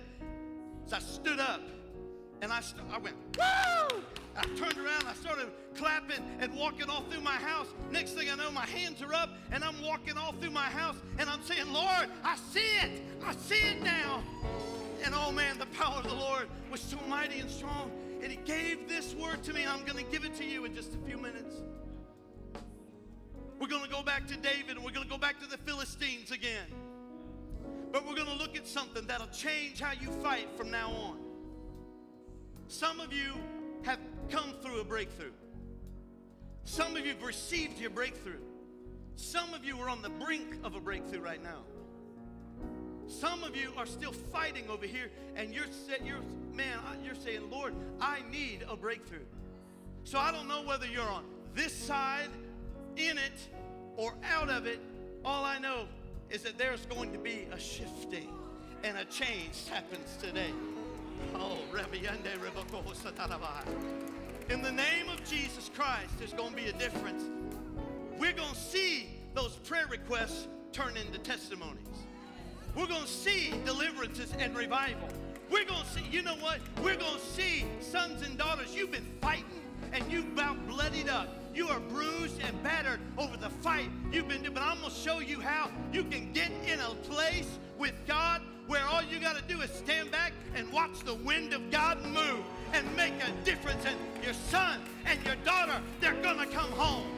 [0.87, 1.61] is I stood up
[2.43, 3.99] and I, st- I went, woo!
[4.37, 7.67] I turned around, I started clapping and walking all through my house.
[7.91, 10.95] Next thing I know, my hands are up and I'm walking all through my house
[11.19, 13.03] and I'm saying, Lord, I see it.
[13.27, 14.23] I see it now.
[15.05, 17.91] And oh man, the power of the Lord was so mighty and strong.
[18.23, 19.65] And He gave this word to me.
[19.67, 21.55] I'm going to give it to you in just a few minutes.
[23.61, 25.59] We're going to go back to David and we're going to go back to the
[25.59, 26.67] Philistines again.
[27.91, 31.19] But we're going to look at something that'll change how you fight from now on.
[32.69, 33.33] Some of you
[33.83, 33.99] have
[34.29, 35.33] come through a breakthrough.
[36.65, 38.41] Some of you have received your breakthrough.
[39.17, 41.63] Some of you are on the brink of a breakthrough right now.
[43.09, 45.65] Some of you are still fighting over here, and you're,
[46.05, 46.21] you're
[46.55, 49.25] man, you're saying, Lord, I need a breakthrough.
[50.05, 52.29] So I don't know whether you're on this side,
[52.97, 53.49] in it,
[53.97, 54.81] or out of it.
[55.25, 55.87] All I know
[56.31, 58.29] is that there's going to be a shifting
[58.85, 60.51] and a change happens today.
[61.35, 61.59] Oh.
[64.51, 67.25] In the name of Jesus Christ, there's going to be a difference.
[68.19, 71.87] We're going to see those prayer requests turn into testimonies.
[72.79, 75.09] We're going to see deliverances and revival.
[75.51, 76.61] We're going to see, you know what?
[76.77, 78.73] We're going to see sons and daughters.
[78.73, 79.63] You've been fighting
[79.93, 81.27] and you've about bloodied up.
[81.53, 84.55] You are bruised and battered over the fight you've been doing.
[84.55, 88.43] But I'm going to show you how you can get in a place with God
[88.69, 92.01] where all you got to do is stand back and watch the wind of God
[92.05, 93.85] move and make a difference.
[93.87, 97.18] And your son and your daughter, they're going to come home.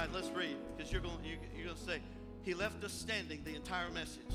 [0.00, 2.00] Right, let's read because you're going you, you're going to say
[2.42, 4.32] he left us standing the entire message.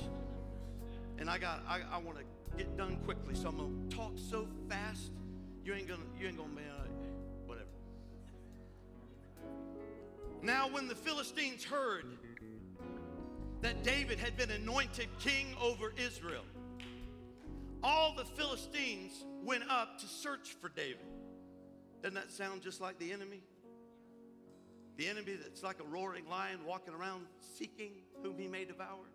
[1.18, 2.24] And I got I, I want to
[2.56, 5.10] get done quickly, so I'm going to talk so fast
[5.64, 6.86] you ain't to you ain't to be uh,
[7.48, 7.66] whatever.
[10.44, 12.06] Now when the Philistines heard
[13.62, 16.44] that David had been anointed king over Israel,
[17.84, 21.08] all the Philistines went up to search for David.
[22.04, 23.42] Doesn't that sound just like the enemy?
[24.98, 27.26] The enemy that's like a roaring lion walking around
[27.58, 27.92] seeking
[28.24, 29.06] whom he may devour.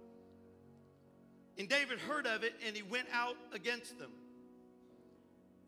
[1.59, 4.11] And David heard of it and he went out against them.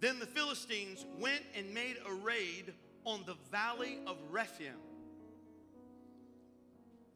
[0.01, 4.73] Then the Philistines went and made a raid on the valley of Rephaim.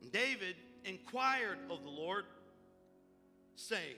[0.01, 2.25] And David inquired of the Lord,
[3.57, 3.97] saying,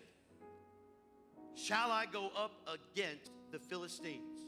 [1.54, 4.46] Shall I go up against the Philistines?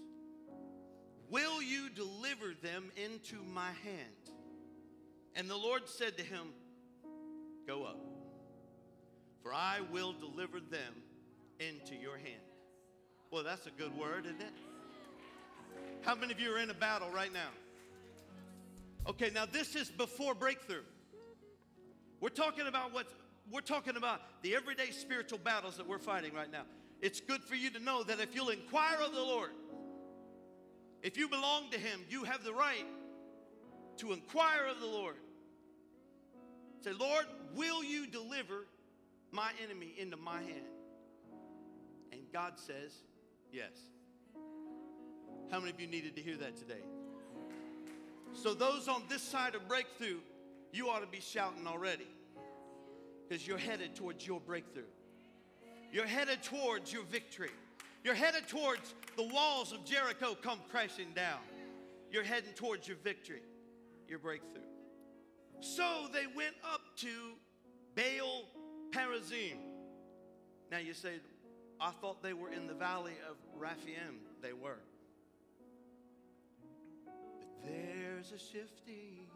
[1.29, 4.31] Will you deliver them into my hand?
[5.37, 6.49] And the Lord said to him,
[7.67, 8.01] Go up,
[9.43, 10.95] for I will deliver them
[11.61, 12.43] into your hand.
[13.31, 14.53] Well, that's a good word, isn't it?
[16.03, 17.51] How many of you are in a battle right now?
[19.09, 20.83] Okay, now this is before breakthrough.
[22.21, 23.07] We're talking about what
[23.51, 26.63] we're talking about the everyday spiritual battles that we're fighting right now.
[27.01, 29.51] It's good for you to know that if you'll inquire of the Lord,
[31.03, 32.85] if you belong to Him, you have the right
[34.01, 35.17] to inquire of the Lord.
[36.83, 38.67] Say, Lord, will you deliver
[39.31, 40.67] my enemy into my hand?
[42.13, 42.93] And God says,
[43.53, 43.71] yes.
[45.51, 46.83] How many of you needed to hear that today?
[48.33, 50.19] So, those on this side of breakthrough,
[50.73, 52.07] you ought to be shouting already
[53.29, 54.85] because you're headed towards your breakthrough.
[55.93, 57.51] You're headed towards your victory.
[58.05, 61.41] You're headed towards the walls of Jericho come crashing down.
[62.11, 63.43] You're heading towards your victory,
[64.11, 64.61] your breakthrough.
[65.61, 67.09] So they went up to
[67.95, 68.45] Baal
[68.91, 69.57] Perazim.
[70.71, 71.21] Now you say,
[71.81, 74.17] I thought they were in the valley of Raphaim.
[74.43, 74.81] They were.
[77.39, 79.27] But there's a shifting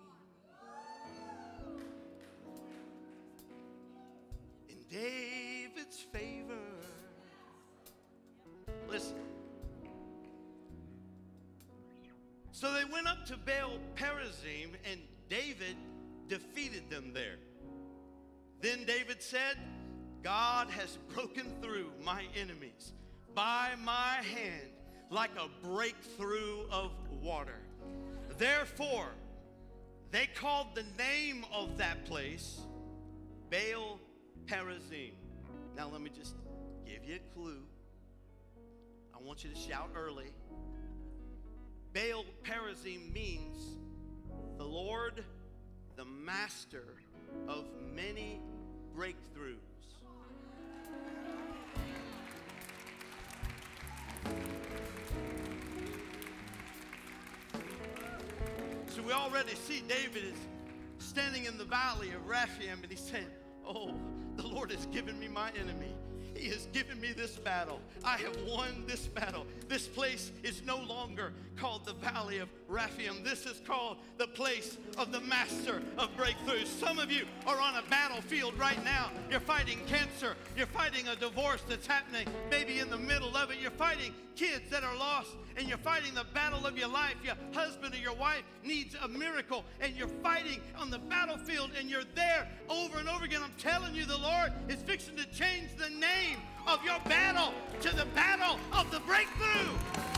[4.68, 6.54] in David's favor.
[8.88, 9.43] Listen.
[12.64, 14.98] So they went up to Baal Perazim, and
[15.28, 15.76] David
[16.28, 17.36] defeated them there.
[18.62, 19.58] Then David said,
[20.22, 22.94] God has broken through my enemies
[23.34, 24.70] by my hand
[25.10, 27.60] like a breakthrough of water.
[28.38, 29.08] Therefore,
[30.10, 32.62] they called the name of that place
[33.50, 34.00] Baal
[34.46, 35.12] Perazim.
[35.76, 36.34] Now, let me just
[36.86, 37.60] give you a clue.
[39.14, 40.32] I want you to shout early.
[41.94, 43.76] Baal Perazim means
[44.58, 45.22] the Lord,
[45.94, 46.96] the master
[47.46, 48.40] of many
[48.96, 49.54] breakthroughs.
[58.88, 60.38] So we already see David is
[60.98, 63.26] standing in the valley of Raphaim and he's saying,
[63.64, 63.94] Oh,
[64.34, 65.94] the Lord has given me my enemy.
[66.34, 67.80] He has given me this battle.
[68.04, 69.46] I have won this battle.
[69.68, 73.24] This place is no longer called the Valley of Raphaim.
[73.24, 76.66] This is called the place of the master of breakthroughs.
[76.66, 79.10] Some of you are on a battlefield right now.
[79.30, 80.36] You're fighting cancer.
[80.56, 83.58] You're fighting a divorce that's happening maybe in the middle of it.
[83.60, 87.14] You're fighting kids that are lost and you're fighting the battle of your life.
[87.24, 91.88] Your husband or your wife needs a miracle and you're fighting on the battlefield and
[91.88, 93.42] you're there over and over again.
[93.42, 97.52] I'm telling you, the Lord is fixing to change the name of your battle
[97.82, 100.13] to the battle of the breakthrough.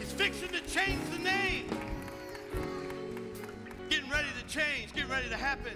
[0.00, 1.66] He's fixing to change the name.
[3.88, 5.74] Getting ready to change, getting ready to happen.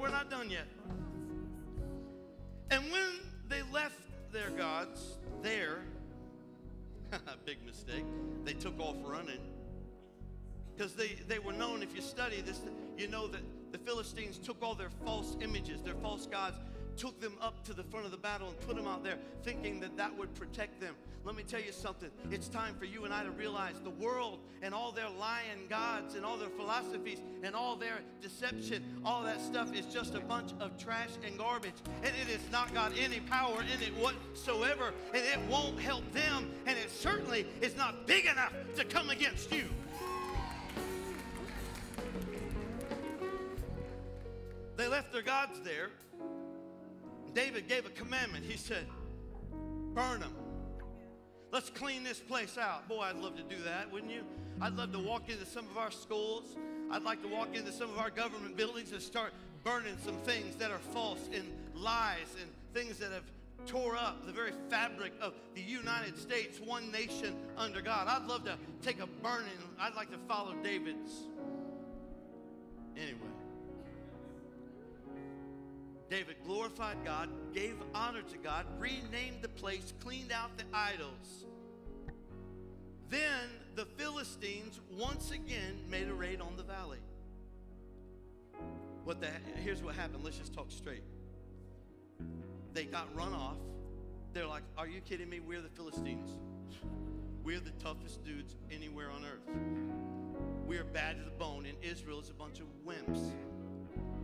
[0.00, 0.66] We're not done yet.
[2.70, 3.10] And when
[3.48, 4.00] they left
[4.32, 5.80] their gods there,
[7.44, 8.04] big mistake,
[8.44, 9.40] they took off running.
[10.74, 12.60] Because they, they were known, if you study this,
[12.96, 13.42] you know that
[13.72, 16.56] the Philistines took all their false images, their false gods,
[16.98, 19.78] took them up to the front of the battle and put them out there thinking
[19.80, 20.94] that that would protect them.
[21.24, 22.10] Let me tell you something.
[22.30, 26.14] It's time for you and I to realize the world and all their lying gods
[26.14, 30.52] and all their philosophies and all their deception, all that stuff is just a bunch
[30.58, 31.74] of trash and garbage.
[32.02, 34.92] And it has not got any power in it whatsoever.
[35.14, 36.50] And it won't help them.
[36.66, 39.64] And it certainly is not big enough to come against you.
[44.76, 45.90] They left their gods there.
[47.34, 48.44] David gave a commandment.
[48.44, 48.86] He said,
[49.94, 50.34] Burn them.
[51.50, 52.88] Let's clean this place out.
[52.88, 54.22] Boy, I'd love to do that, wouldn't you?
[54.60, 56.56] I'd love to walk into some of our schools.
[56.90, 59.32] I'd like to walk into some of our government buildings and start
[59.64, 63.24] burning some things that are false and lies and things that have
[63.66, 68.08] tore up the very fabric of the United States, one nation under God.
[68.08, 69.50] I'd love to take a burning.
[69.80, 71.12] I'd like to follow David's.
[72.96, 73.47] Anyway.
[76.10, 81.44] David glorified God, gave honor to God, renamed the place, cleaned out the idols.
[83.10, 86.98] Then the Philistines once again made a raid on the valley.
[89.04, 89.28] What the
[89.62, 90.24] here's what happened.
[90.24, 91.02] Let's just talk straight.
[92.74, 93.56] They got run off.
[94.34, 95.40] They're like, "Are you kidding me?
[95.40, 96.38] We're the Philistines.
[97.42, 100.66] We're the toughest dudes anywhere on earth.
[100.66, 103.32] We're bad to the bone, and Israel is a bunch of wimps."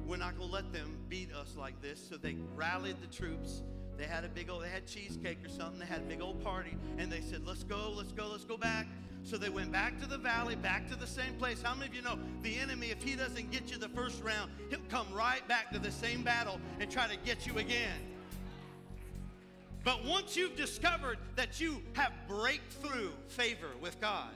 [0.06, 2.04] We're not going to let them beat us like this.
[2.08, 3.62] So they rallied the troops.
[3.96, 5.78] They had a big old, they had cheesecake or something.
[5.78, 6.76] They had a big old party.
[6.98, 8.86] And they said, let's go, let's go, let's go back.
[9.22, 11.62] So they went back to the valley, back to the same place.
[11.62, 14.50] How many of you know the enemy, if he doesn't get you the first round,
[14.68, 18.00] he'll come right back to the same battle and try to get you again.
[19.82, 24.30] But once you've discovered that you have breakthrough favor with God,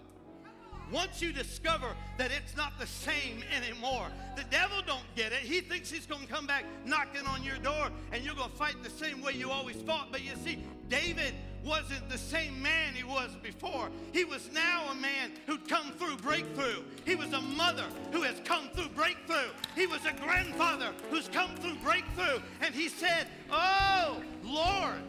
[0.92, 5.40] once you discover that it's not the same anymore, the devil don't get it.
[5.40, 8.56] He thinks he's going to come back knocking on your door and you're going to
[8.56, 10.08] fight the same way you always fought.
[10.10, 11.34] But you see, David
[11.64, 13.90] wasn't the same man he was before.
[14.12, 16.82] He was now a man who'd come through breakthrough.
[17.04, 19.50] He was a mother who has come through breakthrough.
[19.74, 22.40] He was a grandfather who's come through breakthrough.
[22.62, 25.02] And he said, Oh, Lord.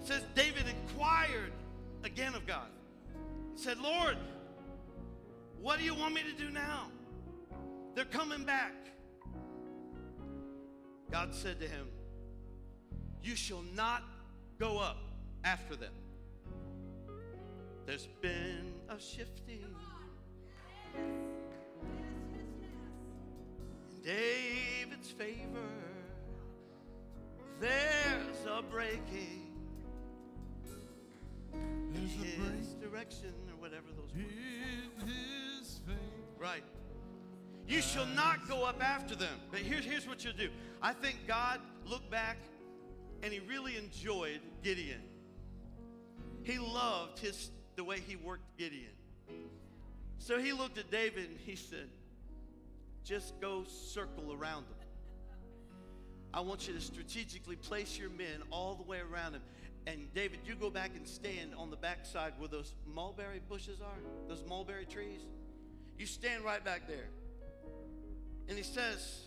[0.00, 1.52] It says David inquired
[2.04, 2.68] again of God
[3.56, 4.16] said, Lord,
[5.60, 6.88] what do you want me to do now?
[7.94, 8.74] They're coming back.
[11.10, 11.88] God said to him,
[13.22, 14.02] You shall not
[14.58, 14.98] go up
[15.44, 15.92] after them.
[17.86, 19.64] There's been a shifting.
[23.90, 25.70] In David's favor,
[27.60, 29.53] there's a breaking.
[31.92, 34.28] His direction or whatever those words.
[35.02, 35.96] in his faith.
[36.38, 36.64] Right.
[37.66, 39.38] You shall not go up after them.
[39.50, 40.50] But here's, here's what you'll do.
[40.82, 42.36] I think God looked back
[43.22, 45.00] and he really enjoyed Gideon.
[46.42, 48.92] He loved his the way he worked Gideon.
[50.18, 51.88] So he looked at David and he said,
[53.04, 54.78] just go circle around them.
[56.32, 59.42] I want you to strategically place your men all the way around him.
[59.86, 64.28] And David, you go back and stand on the backside where those mulberry bushes are,
[64.28, 65.20] those mulberry trees.
[65.98, 67.08] You stand right back there.
[68.48, 69.20] And he says,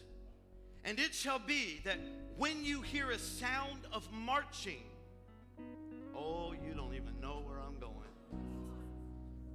[0.84, 2.00] And it shall be that
[2.38, 4.84] when you hear a sound of marching,
[6.16, 7.94] oh, you don't even know where I'm going.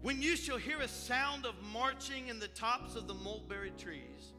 [0.02, 4.32] When you shall hear a sound of marching in the tops of the mulberry trees,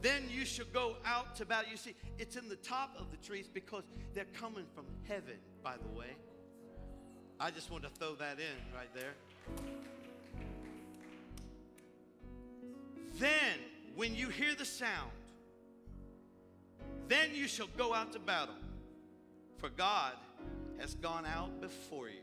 [0.00, 1.70] then you shall go out to battle.
[1.70, 5.74] You see, it's in the top of the trees because they're coming from heaven, by
[5.76, 6.16] the way.
[7.38, 9.14] I just want to throw that in right there.
[13.18, 13.58] Then,
[13.94, 15.10] when you hear the sound,
[17.08, 18.54] then you shall go out to battle,
[19.58, 20.12] for God
[20.78, 22.22] has gone out before you.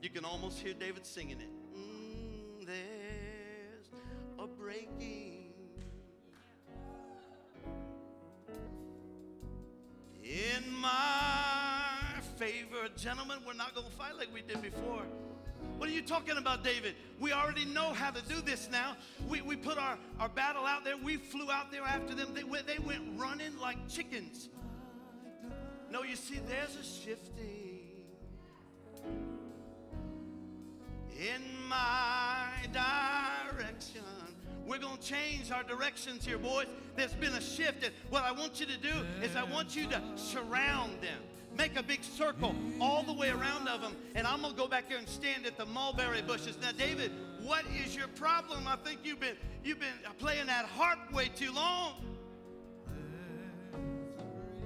[0.00, 1.50] You can almost hear David singing it.
[1.76, 3.90] Mm, there's
[4.38, 5.52] a breaking
[10.22, 11.45] in my
[12.36, 12.88] favor.
[12.96, 15.02] Gentlemen, we're not going to fight like we did before.
[15.78, 16.94] What are you talking about, David?
[17.18, 18.96] We already know how to do this now.
[19.28, 20.96] We, we put our, our battle out there.
[20.96, 22.34] We flew out there after them.
[22.34, 24.48] They went, they went running like chickens.
[25.90, 27.76] No, you see, there's a shifting
[31.18, 34.02] in my direction.
[34.66, 36.66] We're going to change our directions here, boys.
[36.96, 37.84] There's been a shift.
[37.84, 41.22] And what I want you to do is I want you to surround them.
[41.56, 43.96] Make a big circle all the way around of them.
[44.14, 46.58] And I'm going to go back there and stand at the mulberry bushes.
[46.60, 48.66] Now, David, what is your problem?
[48.66, 49.88] I think you've been, you've been
[50.18, 51.94] playing that harp way too long.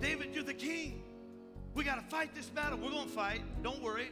[0.00, 1.02] David, you're the king.
[1.74, 2.78] We got to fight this battle.
[2.78, 3.42] We're going to fight.
[3.62, 4.10] Don't worry.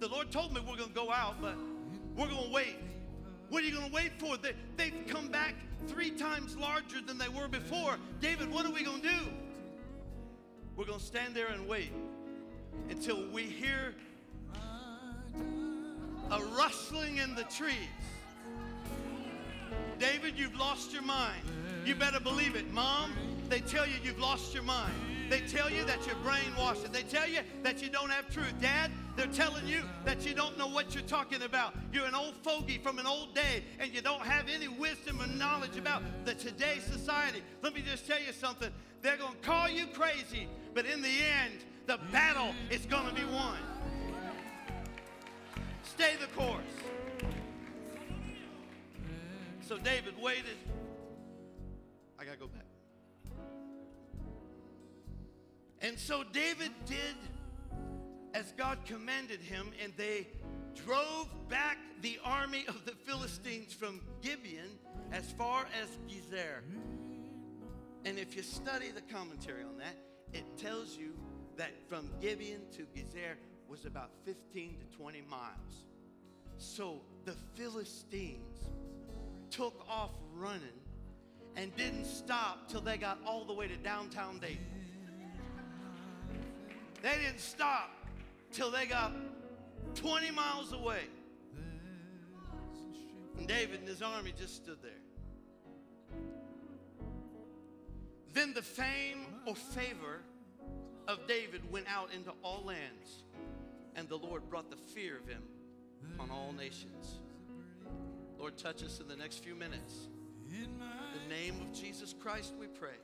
[0.00, 1.54] The Lord told me we're going to go out, but
[2.16, 2.76] we're going to wait.
[3.48, 4.36] What are you going to wait for?
[4.36, 5.54] They, they've come back
[5.86, 7.96] three times larger than they were before.
[8.20, 9.18] David, what are we going to do?
[10.76, 11.92] We're going to stand there and wait
[12.88, 13.94] until we hear
[16.30, 17.76] a rustling in the trees.
[19.98, 21.42] David, you've lost your mind.
[21.84, 22.72] You better believe it.
[22.72, 23.12] Mom,
[23.48, 24.94] they tell you you've lost your mind.
[25.28, 26.90] They tell you that you're brainwashed.
[26.90, 28.54] They tell you that you don't have truth.
[28.60, 31.74] Dad, they're telling you that you don't know what you're talking about.
[31.92, 35.26] You're an old fogey from an old day and you don't have any wisdom or
[35.26, 37.42] knowledge about the today's society.
[37.62, 38.70] Let me just tell you something.
[39.02, 43.14] They're going to call you crazy, but in the end, the battle is going to
[43.14, 43.58] be won.
[45.82, 46.62] Stay the course.
[49.60, 50.56] So David waited.
[52.18, 52.66] I got to go back.
[55.80, 57.16] And so David did
[58.34, 60.26] as God commanded him, and they
[60.86, 64.78] drove back the army of the Philistines from Gibeon
[65.12, 66.62] as far as Gezer.
[68.04, 69.96] And if you study the commentary on that,
[70.32, 71.12] it tells you
[71.56, 73.36] that from Gibeon to Gezer
[73.68, 75.86] was about 15 to 20 miles.
[76.58, 78.68] So the Philistines
[79.50, 80.80] took off running
[81.56, 84.64] and didn't stop till they got all the way to downtown Dayton.
[87.02, 87.90] They didn't stop
[88.52, 89.12] till they got
[89.94, 91.02] 20 miles away.
[93.38, 95.01] And David and his army just stood there.
[98.32, 100.20] Then the fame or favor
[101.06, 103.24] of David went out into all lands,
[103.94, 105.42] and the Lord brought the fear of him
[106.18, 107.20] on all nations.
[108.38, 110.08] Lord, touch us in the next few minutes.
[110.50, 112.96] In the name of Jesus Christ, we pray.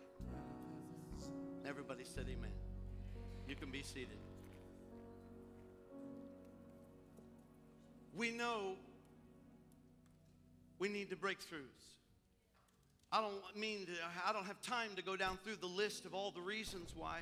[1.67, 2.51] Everybody said amen.
[3.47, 4.19] You can be seated.
[8.15, 8.75] We know
[10.79, 11.98] we need the breakthroughs.
[13.11, 13.93] I don't mean to,
[14.27, 17.21] I don't have time to go down through the list of all the reasons why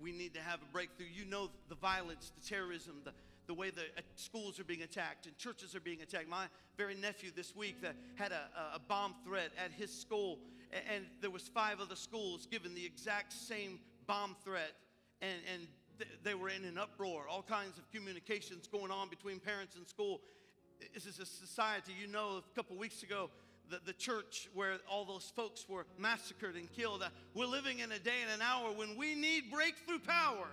[0.00, 1.06] we need to have a breakthrough.
[1.12, 3.12] You know the violence, the terrorism, the,
[3.46, 6.28] the way the uh, schools are being attacked and churches are being attacked.
[6.28, 10.38] My very nephew this week that had a, a bomb threat at his school,
[10.90, 14.72] and, there was five other schools given the exact same bomb threat,
[15.20, 15.66] and, and
[15.98, 17.26] th- they were in an uproar.
[17.28, 20.20] All kinds of communications going on between parents and school.
[20.92, 23.30] This is a society, you know, a couple weeks ago,
[23.70, 27.02] the, the church where all those folks were massacred and killed.
[27.02, 30.48] Uh, we're living in a day and an hour when we need breakthrough power.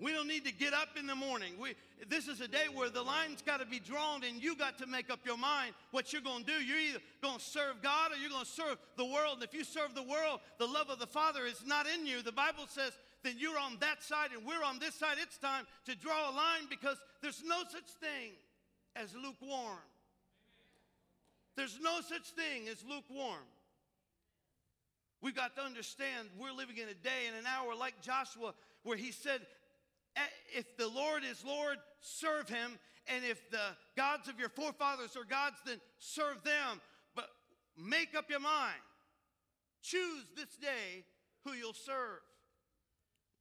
[0.00, 1.54] We don't need to get up in the morning.
[1.60, 1.74] We,
[2.08, 4.86] this is a day where the line's got to be drawn and you got to
[4.86, 6.64] make up your mind what you're going to do.
[6.64, 9.34] You're either going to serve God or you're going to serve the world.
[9.34, 12.22] And if you serve the world, the love of the Father is not in you.
[12.22, 12.92] The Bible says
[13.24, 15.16] that you're on that side and we're on this side.
[15.20, 18.32] It's time to draw a line because there's no such thing
[18.94, 19.78] as lukewarm.
[21.58, 23.42] There's no such thing as lukewarm.
[25.20, 28.54] We've got to understand we're living in a day and an hour like Joshua,
[28.84, 29.40] where he said,
[30.14, 30.20] eh,
[30.56, 32.78] If the Lord is Lord, serve him.
[33.08, 36.80] And if the gods of your forefathers are gods, then serve them.
[37.16, 37.28] But
[37.76, 38.80] make up your mind.
[39.82, 41.04] Choose this day
[41.44, 42.20] who you'll serve.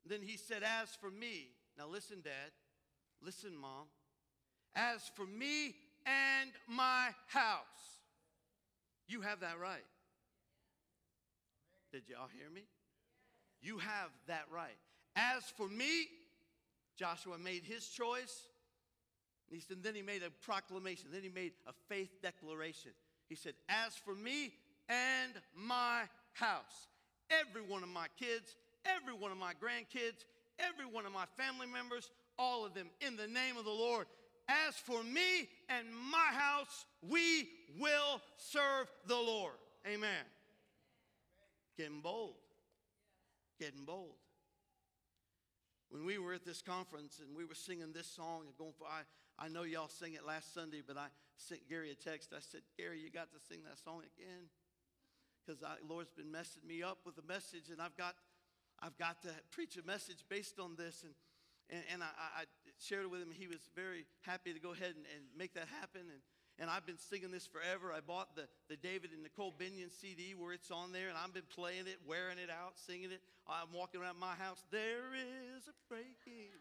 [0.08, 2.52] Then he said, As for me, now listen, Dad,
[3.22, 3.86] listen, Mom,
[4.76, 5.76] as for me
[6.08, 7.97] and my house,
[9.08, 9.86] you have that right.
[11.92, 12.64] Did y'all hear me?
[13.62, 14.78] You have that right.
[15.16, 16.08] As for me,
[16.98, 18.44] Joshua made his choice.
[19.50, 21.08] He said, then he made a proclamation.
[21.12, 22.92] Then he made a faith declaration.
[23.30, 24.54] He said, As for me
[24.90, 26.04] and my
[26.34, 26.88] house,
[27.30, 28.56] every one of my kids,
[28.86, 30.26] every one of my grandkids,
[30.60, 34.08] every one of my family members, all of them, in the name of the Lord.
[34.48, 39.56] As for me and my house, we will serve the Lord.
[39.86, 40.24] Amen.
[41.78, 42.36] Getting bold.
[43.60, 44.16] Getting bold.
[45.90, 48.86] When we were at this conference and we were singing this song and going for,
[48.86, 49.04] I,
[49.44, 51.08] I know y'all sang it last Sunday, but I
[51.38, 52.34] sent Gary a text.
[52.36, 54.50] I said, Gary, you got to sing that song again.
[55.46, 58.16] Because the Lord's been messing me up with a message, and I've got,
[58.82, 61.04] I've got to preach a message based on this.
[61.04, 61.14] And,
[61.70, 62.44] and, and I, I,
[62.80, 63.32] shared it with him.
[63.32, 66.02] He was very happy to go ahead and, and make that happen.
[66.02, 66.22] And,
[66.60, 67.94] and I've been singing this forever.
[67.94, 71.34] I bought the, the David and Nicole Binion CD where it's on there, and I've
[71.34, 73.22] been playing it, wearing it out, singing it.
[73.48, 74.64] I'm walking around my house.
[74.72, 76.58] There is a breaking.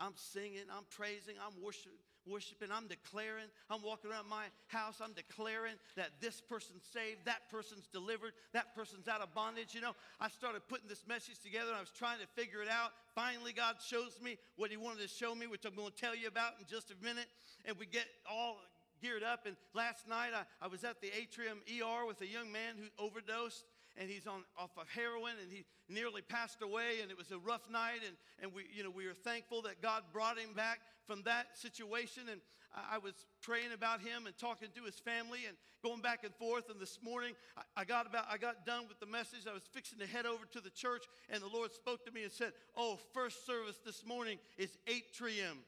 [0.00, 2.00] I'm singing, I'm praising, I'm worshiping,
[2.30, 7.50] worshiping, I'm declaring, I'm walking around my house, I'm declaring that this person's saved, that
[7.50, 9.74] person's delivered, that person's out of bondage.
[9.74, 12.68] You know, I started putting this message together and I was trying to figure it
[12.68, 12.92] out.
[13.14, 16.14] Finally, God shows me what He wanted to show me, which I'm going to tell
[16.14, 17.26] you about in just a minute.
[17.66, 18.58] And we get all
[19.02, 19.46] geared up.
[19.46, 23.04] And last night I, I was at the atrium ER with a young man who
[23.04, 23.64] overdosed
[24.00, 27.38] and he's on off of heroin and he nearly passed away and it was a
[27.38, 30.80] rough night and, and we you know we were thankful that god brought him back
[31.06, 32.40] from that situation and
[32.74, 36.34] i, I was praying about him and talking to his family and going back and
[36.34, 39.46] forth and this morning I, I got about i got done with the message.
[39.48, 42.24] I was fixing to head over to the church and the lord spoke to me
[42.24, 45.58] and said oh first service this morning is atrium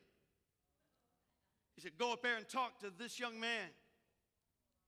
[1.76, 3.68] he said go up there and talk to this young man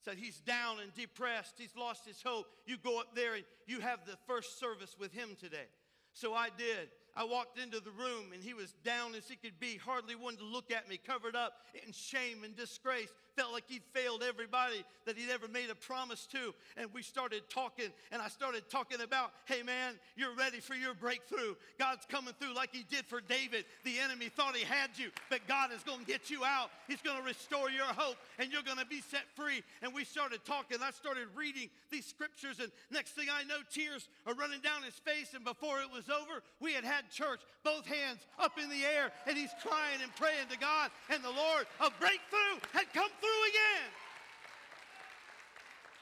[0.04, 2.46] said he's down and depressed, he's lost his hope.
[2.66, 5.66] You go up there and you have the first service with him today.
[6.12, 6.90] So I did.
[7.16, 10.40] I walked into the room and he was down as he could be, hardly wanted
[10.40, 11.54] to look at me, covered up
[11.86, 13.12] in shame and disgrace.
[13.36, 16.54] Felt like he'd failed everybody that he'd ever made a promise to.
[16.76, 20.94] And we started talking, and I started talking about, hey man, you're ready for your
[20.94, 21.54] breakthrough.
[21.78, 23.64] God's coming through like he did for David.
[23.84, 26.70] The enemy thought he had you, but God is going to get you out.
[26.86, 29.62] He's going to restore your hope, and you're going to be set free.
[29.82, 30.78] And we started talking.
[30.80, 34.94] I started reading these scriptures, and next thing I know, tears are running down his
[34.94, 35.34] face.
[35.34, 39.10] And before it was over, we had had church, both hands up in the air,
[39.26, 40.90] and he's crying and praying to God.
[41.10, 43.90] And the Lord, a breakthrough had come through again.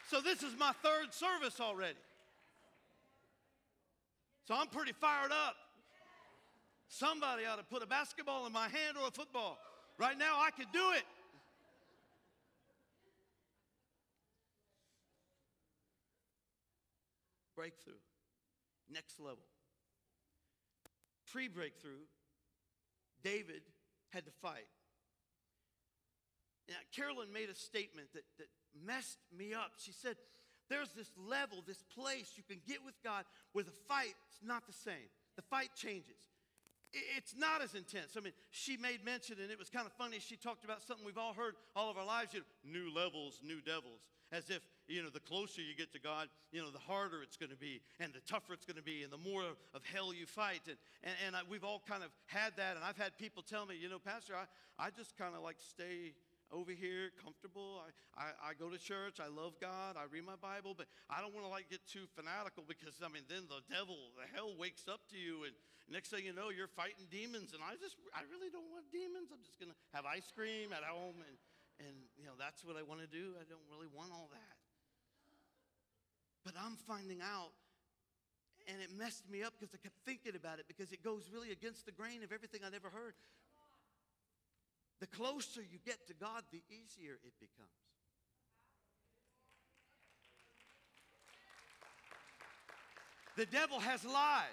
[0.09, 1.99] So this is my third service already.
[4.47, 5.57] So I'm pretty fired up.
[6.89, 9.59] Somebody ought to put a basketball in my hand or a football.
[9.99, 11.05] Right now, I could do it.
[17.57, 17.95] Breakthrough.
[18.93, 19.45] Next level.
[21.33, 22.05] Pre breakthrough,
[23.25, 23.63] David
[24.11, 24.67] had to fight.
[26.69, 28.49] Now, Carolyn made a statement that, that
[28.87, 29.73] messed me up.
[29.79, 30.17] She said,
[30.69, 34.73] There's this level, this place you can get with God where the fight's not the
[34.73, 35.11] same.
[35.37, 36.17] The fight changes.
[36.93, 38.17] It's not as intense.
[38.19, 40.19] I mean, she made mention, and it was kind of funny.
[40.21, 43.41] She talked about something we've all heard all of our lives you know, new levels,
[43.43, 44.05] new devils.
[44.31, 47.37] As if, you know, the closer you get to God, you know, the harder it's
[47.37, 49.43] going to be, and the tougher it's going to be, and the more
[49.75, 50.61] of hell you fight.
[50.67, 52.77] And, and, and I, we've all kind of had that.
[52.77, 54.45] And I've had people tell me, you know, Pastor, I,
[54.83, 56.13] I just kind of like stay
[56.53, 57.81] over here, comfortable.
[57.81, 59.19] I, I, I, go to church.
[59.19, 59.97] I love God.
[59.97, 63.09] I read my Bible, but I don't want to like get too fanatical because I
[63.09, 65.57] mean, then the devil, the hell wakes up to you, and
[65.89, 67.57] next thing you know, you're fighting demons.
[67.57, 69.33] And I just, I really don't want demons.
[69.33, 71.37] I'm just gonna have ice cream at home, and
[71.81, 73.33] and you know that's what I want to do.
[73.41, 74.57] I don't really want all that.
[76.45, 77.57] But I'm finding out
[78.69, 81.51] and it messed me up because I kept thinking about it because it goes really
[81.51, 83.15] against the grain of everything I'd ever heard.
[85.03, 87.69] The closer you get to God, the easier it becomes.
[93.37, 94.47] The devil has lied.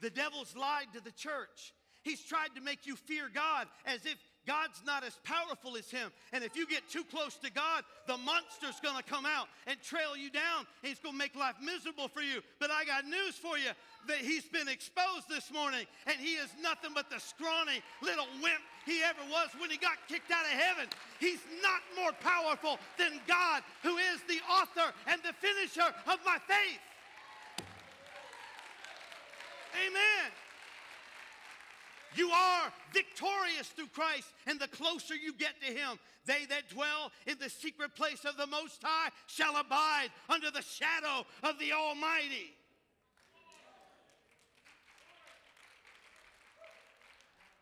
[0.00, 1.72] The devil's lied to the church.
[2.02, 6.10] He's tried to make you fear God as if God's not as powerful as him.
[6.32, 10.16] And if you get too close to God, the monster's gonna come out and trail
[10.16, 10.66] you down.
[10.82, 12.42] And he's gonna make life miserable for you.
[12.58, 13.70] But I got news for you
[14.08, 18.62] that he's been exposed this morning, and he is nothing but the scrawny little wimp
[18.84, 20.86] he ever was when he got kicked out of heaven.
[21.20, 26.38] He's not more powerful than God, who is the author and the finisher of my
[26.48, 26.80] faith.
[29.86, 30.30] Amen.
[32.14, 37.10] You are victorious through Christ, and the closer you get to Him, they that dwell
[37.26, 41.72] in the secret place of the Most High shall abide under the shadow of the
[41.72, 42.56] Almighty.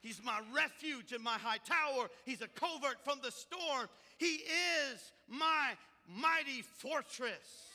[0.01, 2.09] He's my refuge and my high tower.
[2.25, 3.87] He's a covert from the storm.
[4.17, 4.43] He
[4.87, 5.73] is my
[6.09, 7.69] mighty fortress.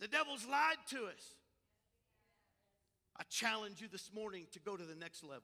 [0.00, 1.34] The devil's lied to us.
[3.18, 5.42] I challenge you this morning to go to the next level.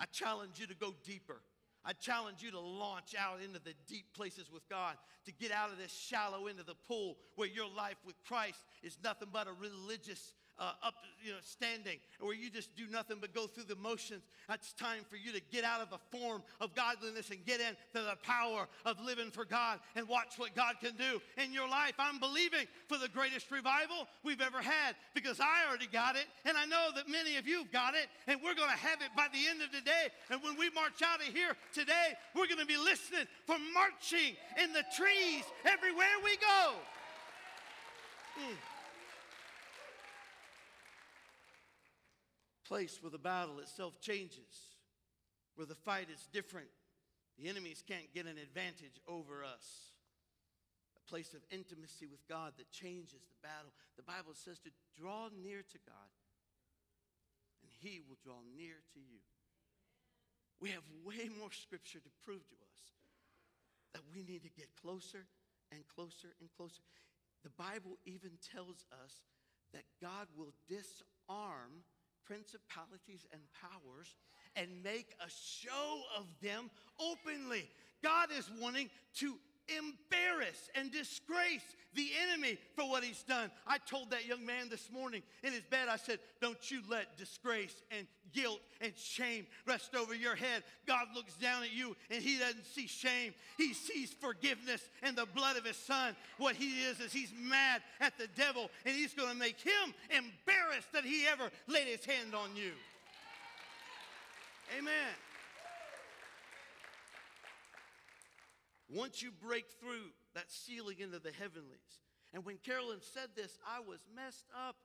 [0.00, 1.40] I challenge you to go deeper.
[1.84, 4.96] I challenge you to launch out into the deep places with God,
[5.26, 8.96] to get out of this shallow into the pool where your life with Christ is
[9.04, 10.94] nothing but a religious uh, up,
[11.24, 14.22] you know, standing, where you just do nothing but go through the motions.
[14.48, 17.76] That's time for you to get out of a form of godliness and get into
[17.94, 21.94] the power of living for God and watch what God can do in your life.
[21.98, 26.56] I'm believing for the greatest revival we've ever had because I already got it, and
[26.56, 29.26] I know that many of you've got it, and we're going to have it by
[29.32, 30.08] the end of the day.
[30.30, 34.36] And when we march out of here today, we're going to be listening for marching
[34.62, 36.74] in the trees everywhere we go.
[38.38, 38.73] Mm.
[42.64, 44.76] Place where the battle itself changes,
[45.56, 46.68] where the fight is different.
[47.38, 49.92] The enemies can't get an advantage over us.
[50.96, 53.72] A place of intimacy with God that changes the battle.
[53.96, 56.10] The Bible says to draw near to God,
[57.62, 59.20] and He will draw near to you.
[60.60, 62.80] We have way more scripture to prove to us
[63.92, 65.26] that we need to get closer
[65.70, 66.82] and closer and closer.
[67.42, 69.22] The Bible even tells us
[69.72, 71.84] that God will disarm
[72.26, 74.14] principalities and powers
[74.56, 76.70] and make a show of them
[77.00, 77.68] openly.
[78.02, 79.36] God is wanting to
[79.68, 81.64] embarrass and disgrace
[81.94, 83.50] the enemy for what he's done.
[83.66, 87.16] I told that young man this morning in his bed, I said, Don't you let
[87.16, 90.64] disgrace and guilt and shame rest over your head.
[90.86, 95.26] God looks down at you and he doesn't see shame, he sees forgiveness and the
[95.26, 96.16] blood of his son.
[96.38, 99.94] What he is, is he's mad at the devil and he's going to make him
[100.10, 102.72] embarrassed that he ever laid his hand on you.
[104.78, 105.14] Amen.
[108.88, 112.02] Once you break through that ceiling into the heavenlies.
[112.32, 114.76] And when Carolyn said this, I was messed up.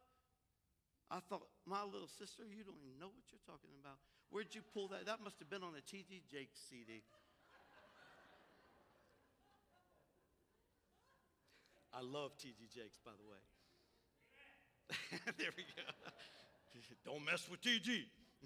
[1.11, 3.97] I thought, my little sister, you don't even know what you're talking about.
[4.29, 5.07] Where'd you pull that?
[5.07, 6.21] That must have been on a T.D.
[6.29, 7.01] Jakes CD.
[11.91, 12.69] I love T.D.
[12.69, 13.41] Jakes, by the way.
[15.41, 15.81] there we go.
[17.05, 18.05] don't mess with T.D.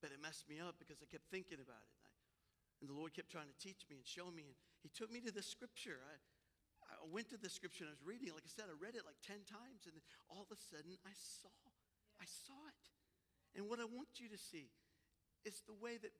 [0.00, 2.05] but it messed me up because I kept thinking about it.
[2.80, 4.52] And the Lord kept trying to teach me and show me.
[4.52, 6.00] And He took me to the scripture.
[6.02, 6.14] I,
[6.86, 8.30] I went to the scripture and I was reading.
[8.32, 9.88] Like I said, I read it like 10 times.
[9.88, 11.56] And then all of a sudden, I saw.
[12.20, 12.84] I saw it.
[13.56, 14.68] And what I want you to see
[15.48, 16.12] is the way that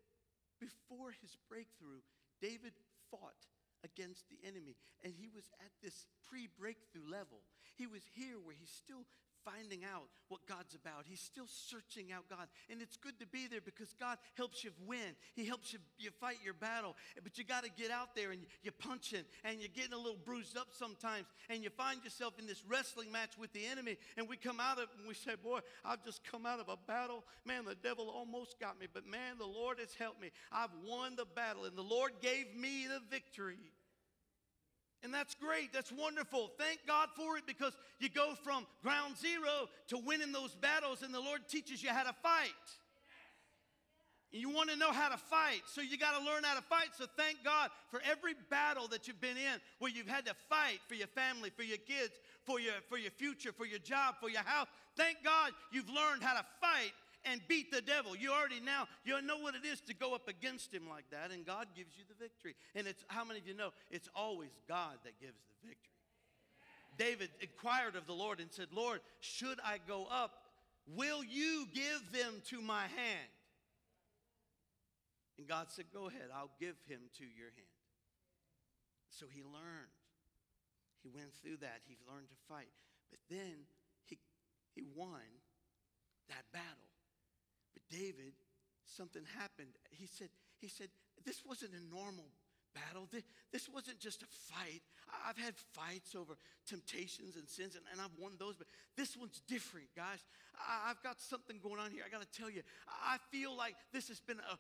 [0.57, 2.01] before his breakthrough,
[2.41, 2.73] David
[3.13, 3.49] fought
[3.85, 4.77] against the enemy.
[5.05, 7.45] And he was at this pre breakthrough level.
[7.77, 9.05] He was here where he's still
[9.47, 11.05] finding out what God's about.
[11.07, 12.49] He's still searching out God.
[12.69, 15.15] And it's good to be there because God helps you win.
[15.35, 16.97] He helps you, you fight your battle.
[17.23, 20.19] But you got to get out there and you're punching and you're getting a little
[20.25, 21.27] bruised up sometimes.
[21.49, 23.97] And you find yourself in this wrestling match with the enemy.
[24.17, 26.69] And we come out of it and we say, Boy, I've just come out of
[26.69, 27.25] a battle.
[27.45, 28.87] Man, the devil almost got me.
[28.93, 30.31] But man, the Lord has helped me.
[30.51, 33.59] I've won the battle and the Lord gave me the victory.
[35.03, 35.73] And that's great.
[35.73, 36.51] That's wonderful.
[36.59, 41.15] Thank God for it because you go from ground zero to winning those battles, and
[41.15, 42.51] the Lord teaches you how to fight.
[44.33, 46.63] And you want to know how to fight, so you got to learn how to
[46.63, 46.89] fight.
[46.99, 50.81] So thank God for every battle that you've been in where you've had to fight
[50.89, 54.29] for your family, for your kids, for your, for your future, for your job, for
[54.29, 54.67] your house.
[54.97, 56.93] Thank God you've learned how to fight
[57.31, 58.17] and beat the devil.
[58.17, 61.31] You already now, you know what it is to go up against him like that,
[61.31, 62.55] and God gives you the victory.
[62.75, 65.93] And it's how many of you know it's always God that gives the victory?
[66.97, 70.33] David inquired of the Lord and said, Lord, should I go up?
[70.95, 73.33] Will you give them to my hand?
[75.39, 77.77] And God said, Go ahead, I'll give him to your hand.
[79.11, 79.93] So he learned.
[81.03, 81.81] He went through that.
[81.87, 82.73] He learned to fight.
[83.11, 83.67] But then
[84.07, 84.19] he,
[84.75, 85.23] he won
[86.29, 86.96] that battle.
[87.77, 88.33] But David,
[88.89, 89.77] something happened.
[89.91, 90.89] He said, he said,
[91.27, 92.25] this wasn't a normal
[92.73, 93.09] battle.
[93.53, 94.81] This wasn't just a fight.
[95.09, 96.37] I- I've had fights over
[96.67, 98.67] temptations and sins, and, and I've won those, but
[98.97, 100.25] this one's different, guys.
[100.89, 102.03] I've got something going on here.
[102.07, 104.57] I got to tell you, I feel like this has been a,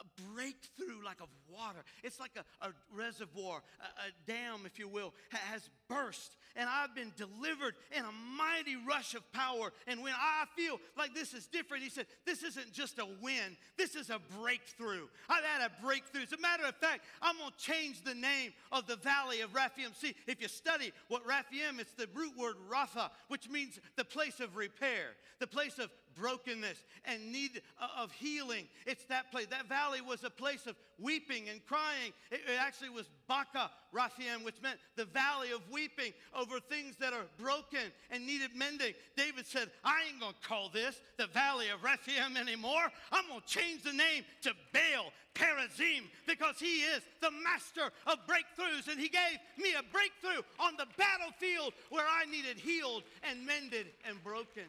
[0.00, 1.84] a breakthrough like of water.
[2.02, 6.36] It's like a, a reservoir, a, a dam, if you will, ha- has burst.
[6.56, 9.72] And I've been delivered in a mighty rush of power.
[9.86, 13.56] And when I feel like this is different, he said, This isn't just a win,
[13.76, 15.06] this is a breakthrough.
[15.28, 16.22] I've had a breakthrough.
[16.22, 19.52] As a matter of fact, I'm going to change the name of the valley of
[19.52, 19.94] Raphaim.
[19.94, 24.40] See, if you study what Raphaim, it's the root word Rapha, which means the place
[24.40, 27.62] of repair, the place of brokenness and need
[27.98, 28.66] of healing.
[28.86, 29.46] It's that place.
[29.50, 32.12] That valley was a place of weeping and crying.
[32.30, 37.26] It, actually was Baka Raphaim, which meant the valley of weeping over things that are
[37.38, 38.94] broken and needed mending.
[39.16, 42.90] David said, I ain't going to call this the valley of Raphaim anymore.
[43.10, 48.18] I'm going to change the name to Baal Perazim because he is the master of
[48.26, 53.46] breakthroughs and he gave me a breakthrough on the battlefield where I needed healed and
[53.46, 54.64] mended and broken.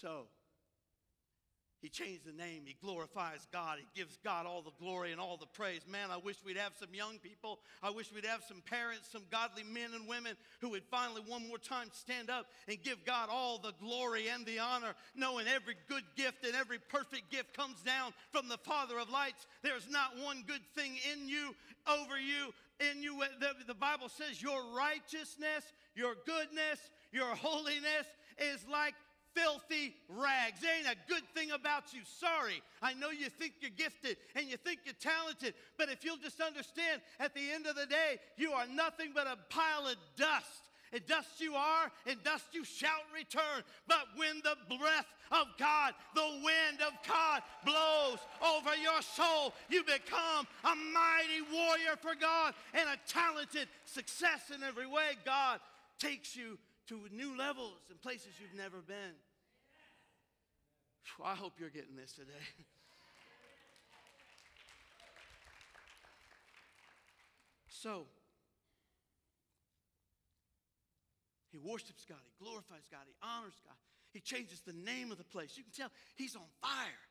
[0.00, 0.26] So,
[1.84, 2.62] he changed the name.
[2.64, 3.78] He glorifies God.
[3.78, 5.82] He gives God all the glory and all the praise.
[5.86, 7.58] Man, I wish we'd have some young people.
[7.82, 11.46] I wish we'd have some parents, some godly men and women who would finally one
[11.46, 15.74] more time stand up and give God all the glory and the honor, knowing every
[15.86, 19.46] good gift and every perfect gift comes down from the Father of lights.
[19.62, 21.54] There's not one good thing in you,
[21.86, 23.22] over you, in you.
[23.40, 26.80] The, the Bible says your righteousness, your goodness,
[27.12, 28.06] your holiness
[28.38, 28.94] is like
[29.34, 30.60] filthy rags.
[30.60, 32.00] There ain't a good thing about you.
[32.18, 32.62] Sorry.
[32.82, 36.40] I know you think you're gifted and you think you're talented, but if you'll just
[36.40, 40.70] understand, at the end of the day, you are nothing but a pile of dust.
[40.92, 43.64] And dust you are, and dust you shall return.
[43.88, 49.82] But when the breath of God, the wind of God blows over your soul, you
[49.82, 55.18] become a mighty warrior for God and a talented success in every way.
[55.24, 55.58] God
[55.98, 56.58] takes you
[56.88, 59.14] to new levels and places you've never been.
[61.24, 62.32] I hope you're getting this today.
[67.84, 68.06] So,
[71.52, 73.76] he worships God, he glorifies God, he honors God,
[74.10, 75.52] he changes the name of the place.
[75.58, 77.04] You can tell he's on fire.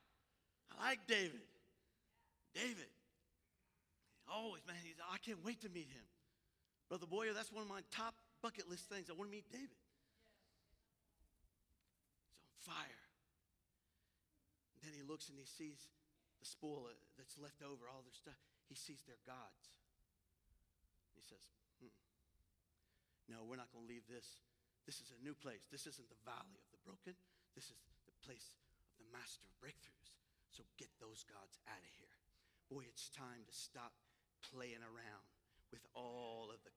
[0.74, 1.46] I like David.
[2.56, 2.90] David.
[4.26, 6.06] Always, man, he's, I can't wait to meet him.
[6.88, 8.14] Brother Boyer, that's one of my top
[8.44, 9.08] bucket list things.
[9.08, 9.80] I want to meet David.
[12.28, 13.04] He's on fire.
[14.76, 15.88] And then he looks and he sees
[16.36, 18.36] the spoil that's left over, all their stuff.
[18.68, 19.72] He sees their gods.
[21.16, 21.40] He says,
[21.80, 21.96] hmm.
[23.32, 24.44] No, we're not going to leave this.
[24.84, 25.64] This is a new place.
[25.72, 27.16] This isn't the valley of the broken.
[27.56, 28.52] This is the place
[28.92, 30.12] of the master of breakthroughs.
[30.52, 32.12] So get those gods out of here.
[32.68, 33.96] Boy, it's time to stop
[34.52, 35.24] playing around
[35.72, 36.76] with all of the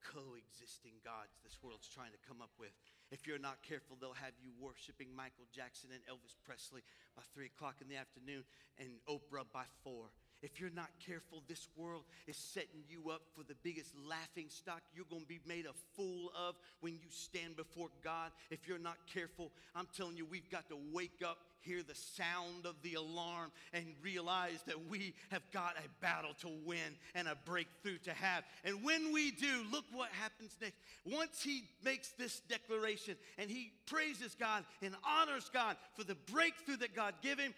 [0.67, 2.75] coexisting gods this world's trying to come up with.
[3.07, 6.83] If you're not careful, they'll have you worshiping Michael Jackson and Elvis Presley
[7.15, 8.43] by 3 o'clock in the afternoon
[8.75, 10.11] and Oprah by 4.
[10.43, 14.81] If you're not careful, this world is setting you up for the biggest laughing stock
[14.93, 18.31] you're going to be made a fool of when you stand before God.
[18.51, 22.65] If you're not careful, I'm telling you, we've got to wake up, hear the sound
[22.65, 27.35] of the alarm, and realize that we have got a battle to win and a
[27.45, 28.43] breakthrough to have.
[28.63, 30.77] And when we do, look what happens next.
[31.03, 36.77] Once he makes this declaration and he praises God and honors God for the breakthrough
[36.77, 37.55] that God gave him,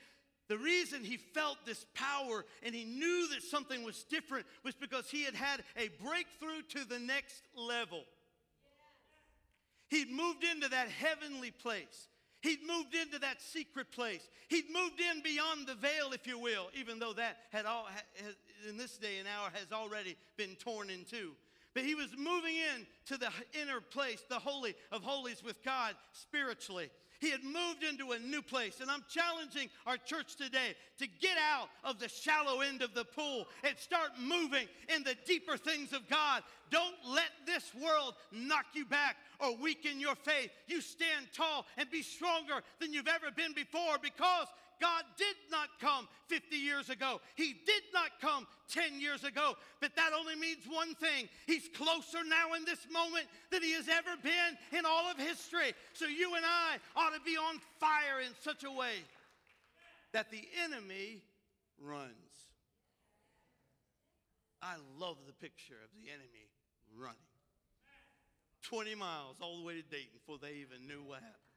[0.50, 5.08] the reason he felt this power and he knew that something was different was because
[5.10, 8.04] he had had a breakthrough to the next level.
[9.90, 12.08] He'd moved into that heavenly place.
[12.42, 14.28] He'd moved into that secret place.
[14.48, 17.88] He'd moved in beyond the veil, if you will, even though that had all,
[18.68, 21.34] in this day and hour has already been torn in two.
[21.76, 23.30] But he was moving in to the
[23.62, 26.90] inner place, the holy of holies with God spiritually.
[27.20, 28.80] He had moved into a new place.
[28.80, 33.04] And I'm challenging our church today to get out of the shallow end of the
[33.04, 36.44] pool and start moving in the deeper things of God.
[36.72, 40.52] Don't let this world knock you back or weaken your faith.
[40.68, 44.48] You stand tall and be stronger than you've ever been before because
[44.80, 47.22] God did not come 50 years ago.
[47.36, 49.56] He did not come 10 years ago.
[49.82, 53.90] But that only means one thing He's closer now in this moment than He has
[53.90, 55.74] ever been in all of history.
[55.94, 59.04] So you and I ought to be on fire in such a way
[60.14, 61.22] that the enemy
[61.82, 62.14] runs.
[64.62, 66.50] I love the picture of the enemy
[66.98, 67.16] running.
[68.64, 71.49] 20 miles all the way to Dayton before they even knew what happened.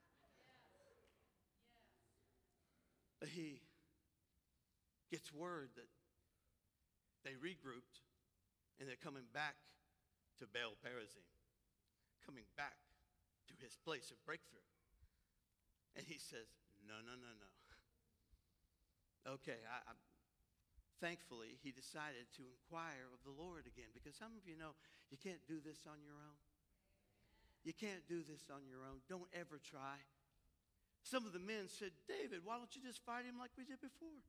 [3.28, 3.62] He
[5.10, 5.90] gets word that
[7.22, 8.02] they regrouped
[8.80, 9.54] and they're coming back
[10.40, 11.22] to Baal Perazim,
[12.26, 12.74] coming back
[13.46, 14.66] to his place of breakthrough.
[15.94, 16.48] And he says,
[16.82, 17.50] No, no, no, no.
[19.38, 19.94] Okay, I, I,
[20.98, 24.74] thankfully, he decided to inquire of the Lord again because some of you know
[25.14, 26.38] you can't do this on your own.
[27.62, 28.98] You can't do this on your own.
[29.06, 30.02] Don't ever try.
[31.02, 33.82] Some of the men said, David, why don't you just fight him like we did
[33.82, 34.22] before?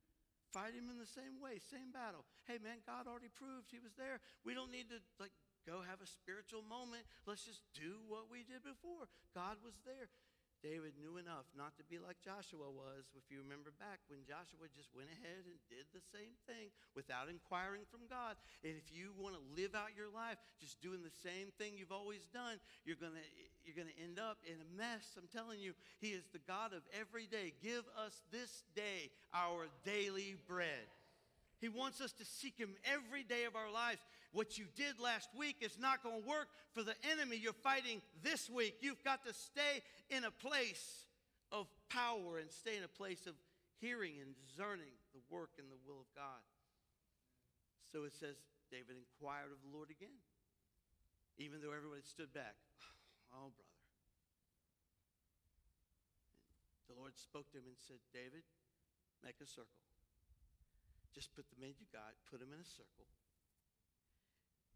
[0.53, 2.25] Fight him in the same way, same battle.
[2.45, 4.21] Hey, man, God already proved he was there.
[4.45, 5.33] We don't need to, like,
[5.65, 7.09] go have a spiritual moment.
[7.25, 9.09] Let's just do what we did before.
[9.33, 10.13] God was there.
[10.63, 14.71] David knew enough not to be like Joshua was, if you remember back when Joshua
[14.71, 18.39] just went ahead and did the same thing without inquiring from God.
[18.63, 21.91] And if you want to live out your life just doing the same thing you've
[21.91, 23.27] always done, you're going to
[23.67, 25.03] you're going to end up in a mess.
[25.19, 27.51] I'm telling you, he is the God of every day.
[27.59, 30.87] Give us this day our daily bread.
[31.63, 34.03] He wants us to seek Him every day of our lives.
[34.33, 38.01] What you did last week is not going to work for the enemy you're fighting
[38.25, 38.81] this week.
[38.81, 41.05] You've got to stay in a place
[41.53, 43.37] of power and stay in a place of
[43.77, 46.41] hearing and discerning the work and the will of God.
[47.93, 48.41] So it says,
[48.73, 50.17] David inquired of the Lord again,
[51.37, 52.57] even though everybody stood back.
[53.33, 53.73] Oh, brother.
[56.85, 58.45] The Lord spoke to him and said, David,
[59.25, 59.73] make a circle.
[61.17, 63.09] Just put the men you got, put them in a circle.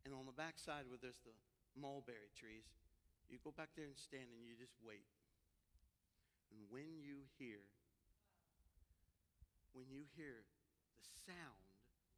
[0.08, 1.36] And on the backside where there's the
[1.76, 2.64] mulberry trees,
[3.28, 5.04] you go back there and stand and you just wait.
[6.48, 7.60] And when you hear,
[9.76, 10.48] when you hear
[10.96, 11.68] the sound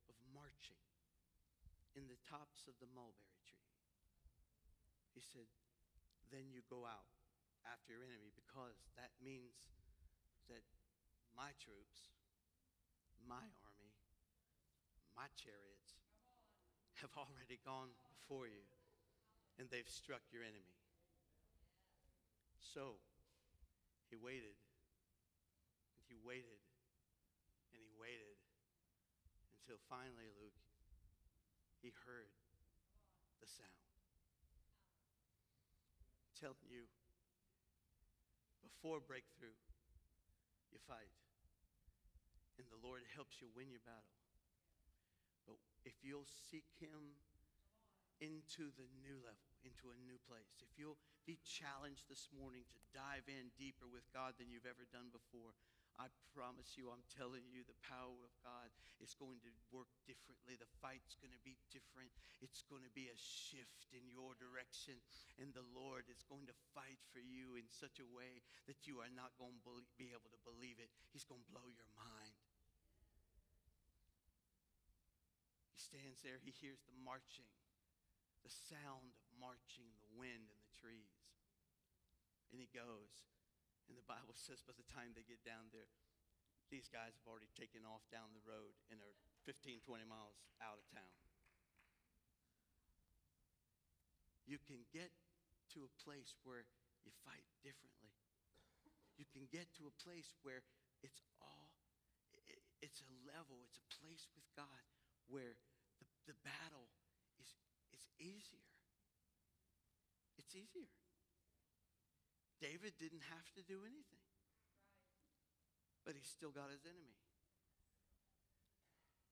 [0.06, 0.78] of marching
[1.98, 3.74] in the tops of the mulberry tree,
[5.18, 5.50] he said,
[6.30, 7.10] then you go out
[7.66, 9.66] after your enemy because that means
[10.46, 10.62] that
[11.34, 12.14] my troops,
[13.26, 13.98] my army,
[15.18, 15.79] my chariots
[17.02, 18.64] have already gone before you
[19.58, 20.76] and they've struck your enemy.
[22.60, 23.00] So
[24.12, 24.56] he waited
[25.96, 26.60] and he waited
[27.72, 28.40] and he waited
[29.60, 30.60] until finally, Luke,
[31.84, 32.32] he heard
[33.40, 33.84] the sound.
[36.24, 36.88] I'm telling you,
[38.64, 39.56] before breakthrough,
[40.72, 41.12] you fight.
[42.60, 44.19] And the Lord helps you win your battle.
[45.50, 47.18] But if you'll seek Him
[48.22, 52.80] into the new level, into a new place, if you'll be challenged this morning to
[52.94, 55.58] dive in deeper with God than you've ever done before,
[56.00, 58.72] I promise you, I'm telling you, the power of God
[59.04, 60.56] is going to work differently.
[60.56, 62.08] The fight's going to be different.
[62.40, 64.96] It's going to be a shift in your direction.
[65.44, 68.40] And the Lord is going to fight for you in such a way
[68.72, 70.88] that you are not going to be able to believe it.
[71.12, 72.39] He's going to blow your mind.
[75.80, 77.48] He stands there, he hears the marching,
[78.44, 81.24] the sound of marching, the wind and the trees.
[82.52, 83.32] And he goes.
[83.88, 85.88] And the Bible says by the time they get down there,
[86.68, 89.16] these guys have already taken off down the road and are
[89.48, 91.16] 15, 20 miles out of town.
[94.44, 95.16] You can get
[95.80, 96.68] to a place where
[97.08, 98.12] you fight differently.
[99.16, 100.60] You can get to a place where
[101.00, 101.72] it's all,
[102.84, 104.84] it's a level, it's a place with God
[105.30, 105.56] where
[106.02, 106.90] the, the battle
[107.40, 107.50] is,
[107.96, 108.68] is easier.
[110.38, 110.92] It's easier.
[112.60, 114.26] David didn't have to do anything,
[116.04, 117.16] but he still got his enemy.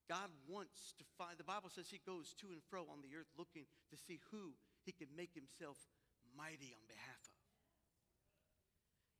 [0.07, 3.27] God wants to find, the Bible says he goes to and fro on the earth
[3.35, 4.55] looking to see who
[4.87, 5.75] he can make himself
[6.31, 7.43] mighty on behalf of.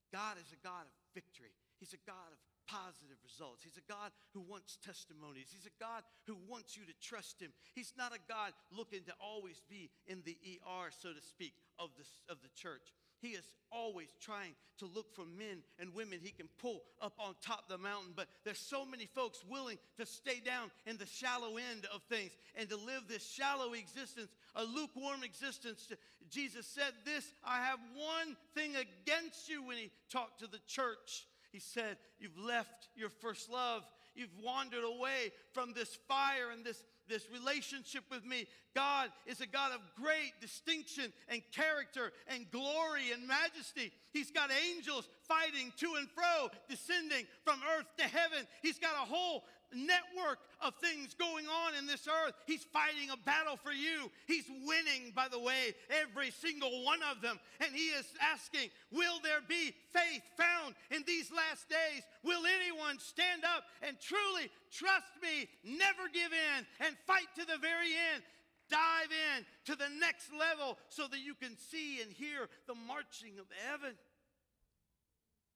[0.08, 3.64] God is a God of victory, He's a God of positive results.
[3.64, 5.48] He's a God who wants testimonies.
[5.52, 7.52] He's a God who wants you to trust him.
[7.74, 11.90] He's not a God looking to always be in the ER, so to speak, of
[11.98, 12.94] the, of the church.
[13.20, 17.34] He is always trying to look for men and women he can pull up on
[17.42, 18.14] top of the mountain.
[18.16, 22.32] But there's so many folks willing to stay down in the shallow end of things
[22.56, 25.92] and to live this shallow existence, a lukewarm existence.
[26.30, 31.26] Jesus said, This, I have one thing against you when he talked to the church.
[31.52, 33.84] He said, You've left your first love.
[34.16, 38.48] You've wandered away from this fire and this, this relationship with me.
[38.74, 43.92] God is a God of great distinction and character and glory and majesty.
[44.12, 48.48] He's got angels fighting to and fro, descending from earth to heaven.
[48.64, 52.34] He's got a whole network of things going on in this earth.
[52.46, 54.12] He's fighting a battle for you.
[54.26, 57.40] He's winning, by the way, every single one of them.
[57.60, 62.04] And He is asking, Will there be faith found in these last days?
[62.24, 67.58] Will anyone stand up and truly trust me, never give in, and fight to the
[67.60, 68.24] very end?
[68.70, 73.40] Dive in to the next level so that you can see and hear the marching
[73.40, 73.96] of heaven.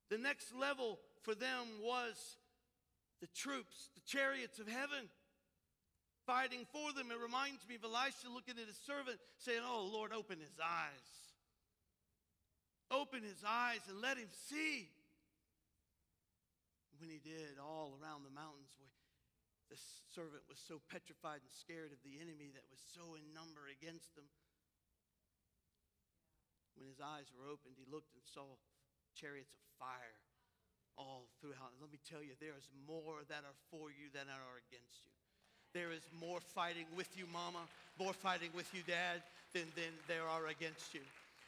[0.09, 2.37] The next level for them was
[3.21, 5.07] the troops, the chariots of heaven
[6.25, 7.13] fighting for them.
[7.13, 11.07] It reminds me of Elisha looking at his servant saying, Oh, Lord, open his eyes.
[12.89, 14.89] Open his eyes and let him see.
[16.99, 18.77] When he did, all around the mountains,
[19.71, 19.79] the
[20.13, 24.13] servant was so petrified and scared of the enemy that was so in number against
[24.13, 24.27] them.
[26.77, 28.59] When his eyes were opened, he looked and saw
[29.17, 30.20] chariots of fire
[30.97, 31.71] all throughout.
[31.79, 35.13] Let me tell you, there is more that are for you than are against you.
[35.73, 37.63] There is more fighting with you, mama,
[37.97, 39.23] more fighting with you, dad,
[39.53, 41.01] than, than there are against you.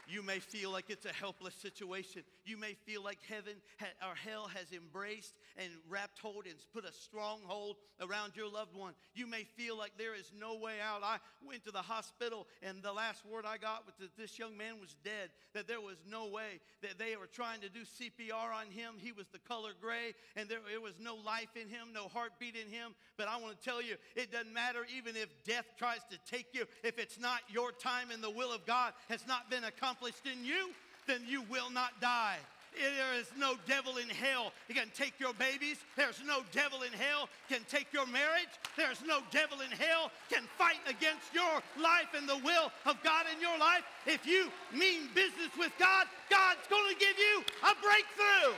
[0.07, 2.23] You may feel like it's a helpless situation.
[2.45, 6.85] You may feel like heaven ha- or hell has embraced and wrapped hold and put
[6.85, 8.93] a stronghold around your loved one.
[9.13, 11.03] You may feel like there is no way out.
[11.03, 14.57] I went to the hospital, and the last word I got was that this young
[14.57, 18.53] man was dead, that there was no way, that they were trying to do CPR
[18.53, 18.95] on him.
[18.97, 22.55] He was the color gray, and there, there was no life in him, no heartbeat
[22.55, 22.93] in him.
[23.17, 26.47] But I want to tell you, it doesn't matter even if death tries to take
[26.53, 29.92] you, if it's not your time and the will of God has not been accomplished
[30.25, 30.69] in you,
[31.07, 32.37] then you will not die.
[32.75, 35.77] There is no devil in hell that can take your babies.
[35.95, 38.49] There's no devil in hell can take your marriage.
[38.75, 43.25] There's no devil in hell can fight against your life and the will of God
[43.33, 43.83] in your life.
[44.07, 48.55] If you mean business with God, God's going to give you a breakthrough.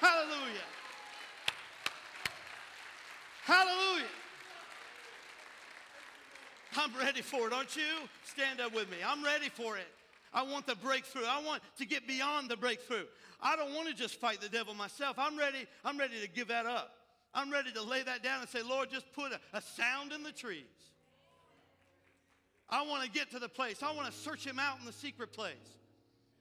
[0.00, 0.68] Hallelujah.
[3.44, 4.06] Hallelujah.
[6.76, 8.08] I'm ready for it, aren't you?
[8.24, 8.98] Stand up with me.
[9.04, 9.88] I'm ready for it.
[10.32, 11.24] I want the breakthrough.
[11.28, 13.04] I want to get beyond the breakthrough.
[13.40, 15.16] I don't want to just fight the devil myself.
[15.18, 15.66] I'm ready.
[15.84, 16.94] I'm ready to give that up.
[17.34, 20.22] I'm ready to lay that down and say, Lord, just put a, a sound in
[20.22, 20.64] the trees.
[22.68, 23.82] I want to get to the place.
[23.82, 25.54] I want to search him out in the secret place.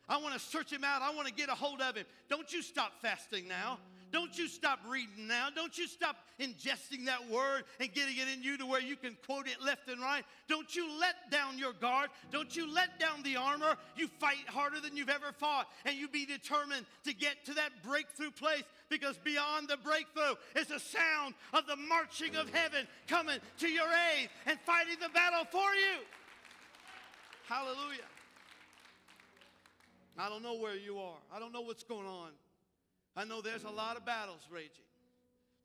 [0.07, 1.02] I want to search him out.
[1.02, 2.06] I want to get a hold of him.
[2.30, 3.80] Don't you stop fasting now.
[4.11, 5.49] Don't you stop reading now.
[5.53, 9.15] Don't you stop ingesting that word and getting it in you to where you can
[9.26, 10.23] quote it left and right.
[10.48, 12.10] Don't you let down your guard.
[12.31, 13.76] Don't you let down the armor.
[13.95, 17.72] You fight harder than you've ever fought, and you be determined to get to that
[17.84, 23.38] breakthrough place because beyond the breakthrough is the sound of the marching of heaven coming
[23.60, 23.88] to your
[24.18, 26.03] aid and fighting the battle for you.
[27.48, 28.07] Hallelujah.
[30.18, 31.18] I don't know where you are.
[31.34, 32.30] I don't know what's going on.
[33.19, 34.87] I know there's a lot of battles raging,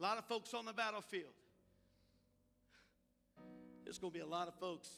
[0.01, 1.31] a lot of folks on the battlefield.
[3.85, 4.89] There's going to be a lot of folks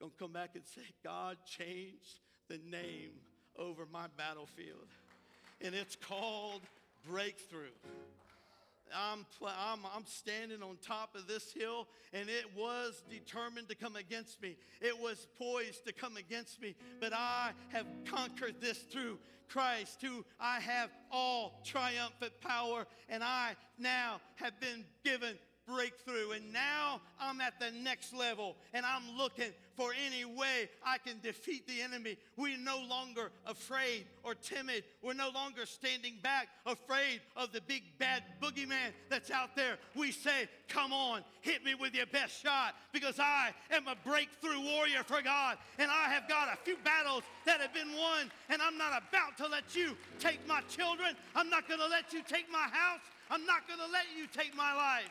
[0.00, 2.18] going to come back and say, God changed
[2.48, 3.10] the name
[3.56, 4.88] over my battlefield.
[5.60, 6.62] And it's called
[7.08, 7.70] breakthrough.
[8.92, 13.94] I'm, I'm, I'm standing on top of this hill, and it was determined to come
[13.94, 14.56] against me.
[14.80, 19.18] It was poised to come against me, but I have conquered this through
[19.48, 25.36] Christ, who I have all triumphant power, and I now have been given
[25.66, 26.32] breakthrough.
[26.32, 31.20] And now I'm at the next level and I'm looking for any way I can
[31.22, 32.16] defeat the enemy.
[32.36, 34.84] We're no longer afraid or timid.
[35.02, 39.76] We're no longer standing back, afraid of the big bad boogeyman that's out there.
[39.94, 44.60] We say, Come on, hit me with your best shot because I am a breakthrough
[44.60, 45.58] warrior for God.
[45.78, 48.30] And I have got a few battles that have been won.
[48.48, 51.14] And I'm not about to let you take my children.
[51.34, 53.00] I'm not going to let you take my house.
[53.30, 55.10] I'm not going to let you take my life.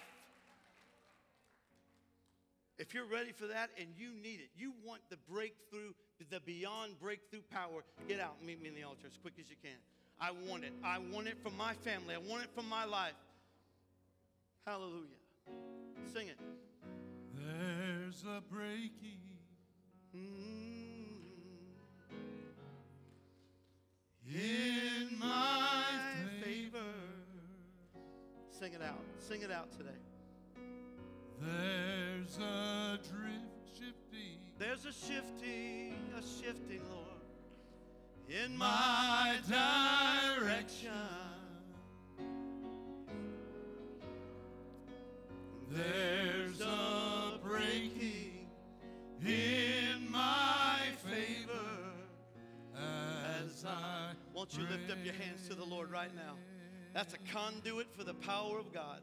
[2.78, 5.94] If you're ready for that and you need it, you want the breakthrough,
[6.30, 9.50] the beyond breakthrough power, get out and meet me in the altar as quick as
[9.50, 9.78] you can.
[10.20, 10.74] I want it.
[10.84, 12.16] I want it for my family.
[12.16, 13.14] I want it for my life.
[14.66, 15.06] Hallelujah.
[16.14, 16.38] Sing it.
[17.34, 19.20] There's a breaking
[20.16, 21.06] Mm.
[24.34, 25.84] in my
[26.42, 26.80] favor.
[28.50, 29.02] Sing it out.
[29.20, 29.90] Sing it out today.
[31.42, 37.06] There's a drift shifting There's a shifting, a shifting, Lord,
[38.30, 40.92] in my direction.
[45.70, 48.48] There's a breaking
[49.26, 51.52] in my favor
[52.78, 56.36] as I Won't you lift up your hands to the Lord right now?
[56.94, 59.02] That's a conduit for the power of God.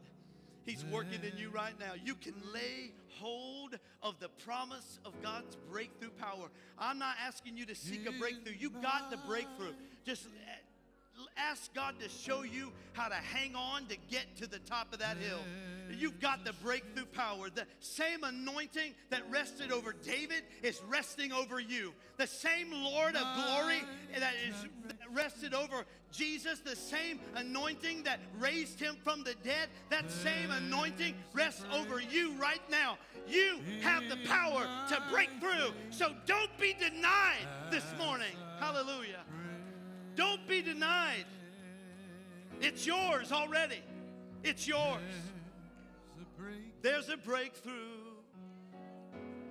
[0.65, 1.93] He's working in you right now.
[2.03, 6.49] You can lay hold of the promise of God's breakthrough power.
[6.79, 8.53] I'm not asking you to seek a breakthrough.
[8.57, 9.73] You got the breakthrough.
[10.05, 14.59] Just uh, ask God to show you how to hang on to get to the
[14.59, 15.39] top of that hill.
[15.97, 17.49] You've got the breakthrough power.
[17.53, 21.93] The same anointing that rested over David is resting over you.
[22.17, 23.81] The same Lord of glory
[24.17, 24.55] that is
[25.13, 31.15] rested over Jesus, the same anointing that raised him from the dead, that same anointing
[31.33, 32.97] rests over you right now.
[33.27, 35.73] You have the power to break through.
[35.89, 38.35] So don't be denied this morning.
[38.59, 39.21] Hallelujah.
[40.15, 41.25] Don't be denied.
[42.61, 43.81] It's yours already.
[44.43, 45.01] It's yours.
[46.81, 47.71] There's a breakthrough.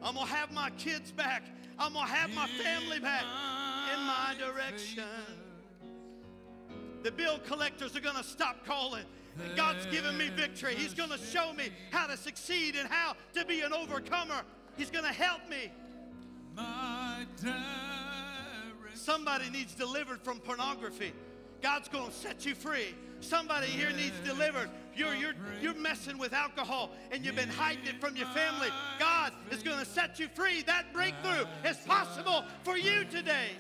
[0.02, 1.44] I'm going to have my kids back.
[1.78, 3.24] I'm going to have my family back
[3.94, 5.04] in my direction.
[7.02, 9.04] The bill collectors are going to stop calling.
[9.56, 10.74] God's given me victory.
[10.74, 14.42] He's going to show me how to succeed and how to be an overcomer.
[14.76, 15.72] He's going to help me.
[18.94, 21.12] Somebody needs delivered from pornography.
[21.62, 22.94] God's going to set you free.
[23.20, 24.68] Somebody here needs delivered.
[24.94, 28.68] You're, you're, you're messing with alcohol and you've been hiding it from your family.
[28.98, 30.62] God is going to set you free.
[30.62, 33.50] That breakthrough is possible for you today.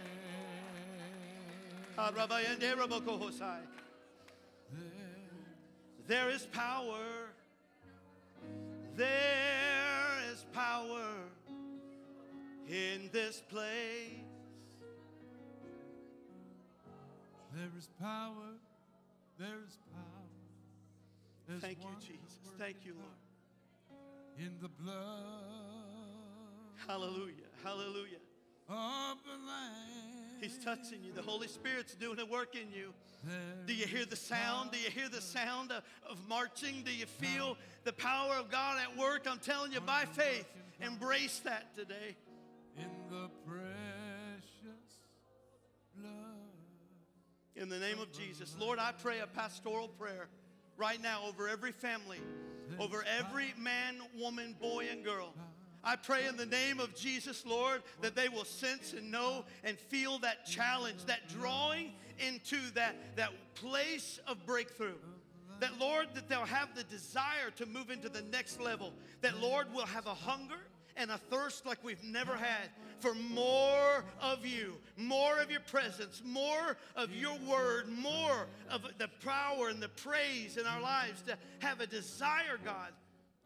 [6.06, 7.30] There is power.
[8.96, 11.06] There is power
[12.68, 14.22] in this place.
[17.54, 18.32] There is power.
[19.38, 20.22] There is power.
[21.48, 22.38] There's Thank you, Jesus.
[22.58, 23.98] Thank you, Lord.
[24.38, 24.96] In the blood
[26.86, 27.48] Hallelujah.
[27.62, 28.20] Hallelujah.
[28.68, 30.21] of the Lamb.
[30.42, 31.12] He's touching you.
[31.12, 32.92] The Holy Spirit's doing a work in you.
[33.64, 34.72] Do you hear the sound?
[34.72, 36.82] Do you hear the sound of, of marching?
[36.84, 39.28] Do you feel the power of God at work?
[39.30, 40.50] I'm telling you, by faith,
[40.80, 42.16] embrace that today.
[42.76, 44.96] in the precious
[45.96, 46.10] blood.
[47.54, 48.56] In the name of Jesus.
[48.58, 50.26] Lord, I pray a pastoral prayer
[50.76, 52.18] right now over every family,
[52.80, 55.34] over every man, woman, boy, and girl.
[55.84, 59.78] I pray in the name of Jesus, Lord, that they will sense and know and
[59.78, 61.92] feel that challenge, that drawing
[62.24, 64.98] into that, that place of breakthrough.
[65.60, 68.92] That, Lord, that they'll have the desire to move into the next level.
[69.20, 70.58] That, Lord, will have a hunger
[70.96, 72.68] and a thirst like we've never had
[73.00, 79.08] for more of you, more of your presence, more of your word, more of the
[79.24, 82.92] power and the praise in our lives to have a desire, God.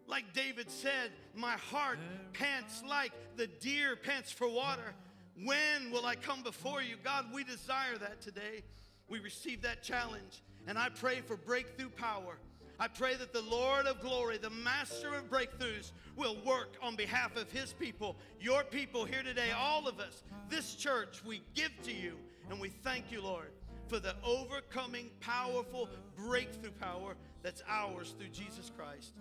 [0.09, 1.99] Like David said, my heart
[2.33, 4.95] pants like the deer pants for water.
[5.43, 6.97] When will I come before you?
[7.03, 8.63] God, we desire that today.
[9.09, 10.43] We receive that challenge.
[10.67, 12.39] And I pray for breakthrough power.
[12.79, 17.37] I pray that the Lord of glory, the master of breakthroughs, will work on behalf
[17.37, 20.23] of his people, your people here today, all of us.
[20.51, 22.17] This church, we give to you
[22.51, 23.51] and we thank you, Lord,
[23.89, 29.13] for the overcoming, powerful breakthrough power that's ours through Jesus Christ.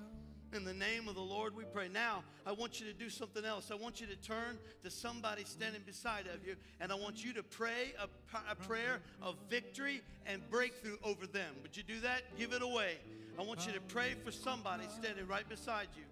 [0.56, 1.90] In the name of the Lord, we pray.
[1.90, 3.72] Now, I want you to do something else.
[3.72, 7.34] I want you to turn to somebody standing beside of you, and I want you
[7.34, 8.07] to pray a,
[8.49, 11.53] a prayer of victory and breakthrough over them.
[11.61, 12.22] Would you do that?
[12.38, 12.94] Give it away.
[13.38, 16.03] I want you to pray for somebody standing right beside you.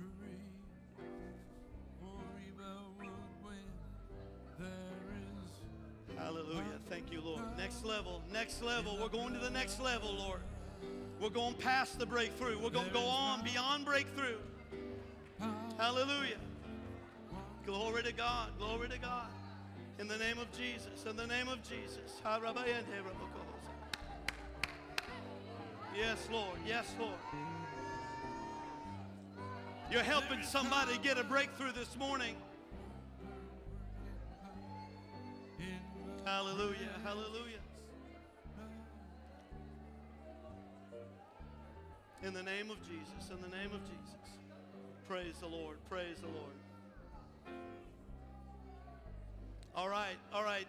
[6.19, 6.79] Hallelujah.
[6.89, 7.41] Thank you, Lord.
[7.57, 8.99] Next level, next level.
[9.01, 10.41] We're going to the next level, Lord.
[11.21, 12.59] We're going past the breakthrough.
[12.59, 14.37] We're going to go on beyond breakthrough.
[15.77, 16.39] Hallelujah.
[17.67, 18.51] Glory to God.
[18.59, 19.27] Glory to God.
[19.99, 21.05] In the name of Jesus.
[21.09, 22.21] In the name of Jesus.
[25.97, 26.59] Yes, Lord.
[26.67, 27.19] Yes, Lord.
[29.91, 32.37] You're helping somebody get a breakthrough this morning.
[36.29, 36.77] Hallelujah.
[37.03, 37.63] Hallelujah.
[42.23, 43.31] In the name of Jesus.
[43.31, 44.37] In the name of Jesus.
[45.09, 45.79] Praise the Lord.
[45.89, 46.53] Praise the Lord.
[49.75, 50.19] All right.
[50.35, 50.67] All right.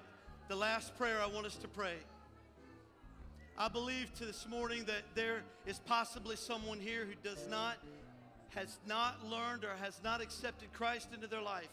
[0.48, 1.96] The last prayer I want us to pray.
[3.58, 7.76] I believe to this morning that there is possibly someone here who does not,
[8.56, 11.68] has not learned or has not accepted Christ into their life.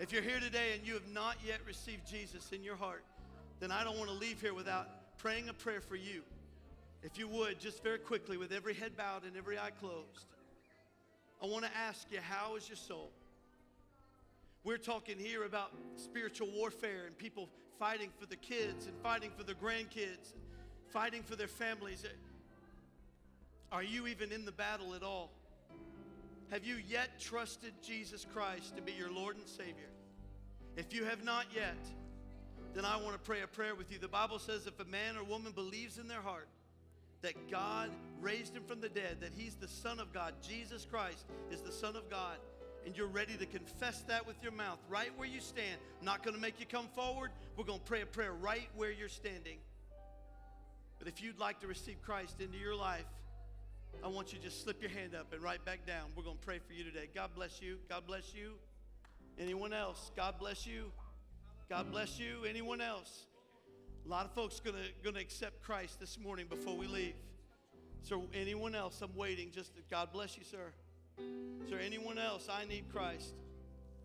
[0.00, 3.04] If you're here today and you have not yet received Jesus in your heart,
[3.60, 4.88] then I don't want to leave here without
[5.18, 6.22] praying a prayer for you.
[7.04, 10.26] If you would, just very quickly, with every head bowed and every eye closed,
[11.40, 13.10] I want to ask you, how is your soul?
[14.64, 17.48] We're talking here about spiritual warfare and people
[17.78, 20.32] fighting for the kids and fighting for the grandkids,
[20.88, 22.04] fighting for their families.
[23.70, 25.30] Are you even in the battle at all?
[26.50, 29.90] Have you yet trusted Jesus Christ to be your Lord and Savior?
[30.76, 31.78] If you have not yet,
[32.74, 33.98] then I want to pray a prayer with you.
[33.98, 36.48] The Bible says if a man or woman believes in their heart
[37.22, 37.90] that God
[38.20, 41.72] raised him from the dead, that he's the Son of God, Jesus Christ is the
[41.72, 42.36] Son of God,
[42.84, 46.34] and you're ready to confess that with your mouth right where you stand, not going
[46.34, 47.30] to make you come forward.
[47.56, 49.58] We're going to pray a prayer right where you're standing.
[50.98, 53.06] But if you'd like to receive Christ into your life,
[54.02, 56.10] I want you to just slip your hand up and right back down.
[56.16, 57.08] We're going to pray for you today.
[57.14, 57.78] God bless you.
[57.88, 58.54] God bless you.
[59.38, 60.10] Anyone else?
[60.16, 60.92] God bless you.
[61.68, 62.44] God bless you.
[62.48, 63.26] Anyone else?
[64.04, 67.14] A lot of folks gonna gonna accept Christ this morning before we leave.
[68.02, 69.00] So anyone else?
[69.00, 69.50] I'm waiting.
[69.50, 70.72] Just God bless you, sir.
[71.64, 72.48] Is there anyone else?
[72.50, 73.32] I need Christ.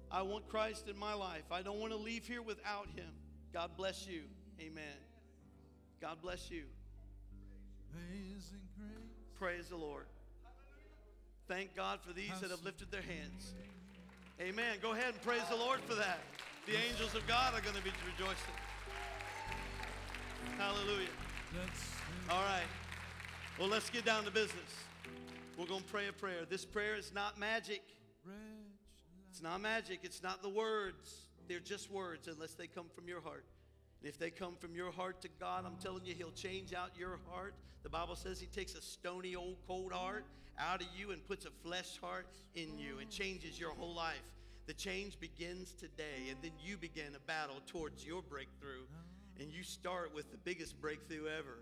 [0.09, 1.43] I want Christ in my life.
[1.51, 3.11] I don't want to leave here without Him.
[3.51, 4.21] God bless you.
[4.61, 4.83] Amen.
[5.99, 6.63] God bless you.
[7.93, 9.08] Amazing grace.
[9.39, 10.05] Praise the Lord.
[11.47, 13.53] Thank God for these that have lifted their hands.
[14.41, 14.77] Amen.
[14.81, 16.19] Go ahead and praise the Lord for that.
[16.65, 18.53] The angels of God are going to be rejoicing.
[20.57, 21.07] Hallelujah.
[22.29, 22.67] All right.
[23.57, 24.75] Well, let's get down to business.
[25.57, 26.45] We're going to pray a prayer.
[26.49, 27.81] This prayer is not magic.
[29.31, 30.01] It's not magic.
[30.03, 31.29] It's not the words.
[31.47, 33.45] They're just words unless they come from your heart.
[34.01, 37.19] If they come from your heart to God, I'm telling you, He'll change out your
[37.29, 37.53] heart.
[37.83, 40.25] The Bible says He takes a stony, old, cold heart
[40.57, 44.17] out of you and puts a flesh heart in you and changes your whole life.
[44.67, 48.85] The change begins today, and then you begin a battle towards your breakthrough.
[49.39, 51.59] And you start with the biggest breakthrough ever.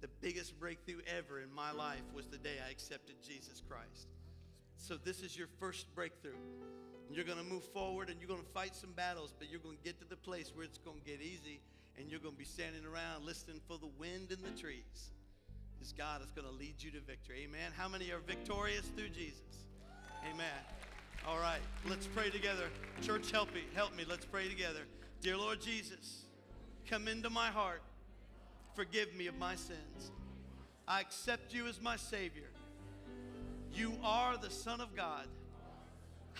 [0.00, 4.08] The biggest breakthrough ever in my life was the day I accepted Jesus Christ.
[4.76, 6.36] So, this is your first breakthrough.
[7.12, 9.76] You're going to move forward and you're going to fight some battles, but you're going
[9.76, 11.60] to get to the place where it's going to get easy
[11.98, 15.10] and you're going to be standing around listening for the wind in the trees.
[15.78, 17.46] Because God is going to lead you to victory.
[17.48, 17.72] Amen.
[17.76, 19.64] How many are victorious through Jesus?
[20.30, 20.46] Amen.
[21.26, 22.68] All right, let's pray together.
[23.02, 23.62] Church, help me.
[23.74, 24.04] Help me.
[24.08, 24.80] Let's pray together.
[25.20, 26.24] Dear Lord Jesus,
[26.88, 27.82] come into my heart.
[28.74, 30.12] Forgive me of my sins.
[30.86, 32.50] I accept you as my Savior.
[33.72, 35.26] You are the Son of God.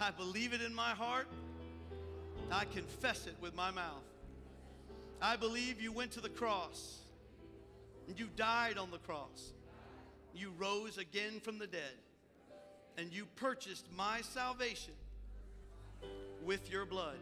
[0.01, 1.27] I believe it in my heart.
[2.51, 4.05] I confess it with my mouth.
[5.21, 6.99] I believe you went to the cross
[8.07, 9.53] and you died on the cross.
[10.35, 11.95] You rose again from the dead
[12.99, 14.95] and you purchased my salvation
[16.45, 17.19] with your blood.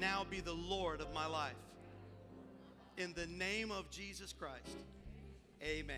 [0.00, 1.52] Now be the Lord of my life.
[2.96, 4.84] In the name of Jesus Christ.
[5.62, 5.96] Amen.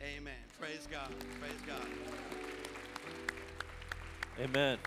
[0.00, 0.34] Amen.
[0.60, 1.08] Praise God.
[1.40, 1.86] Praise God.
[4.38, 4.78] Amen.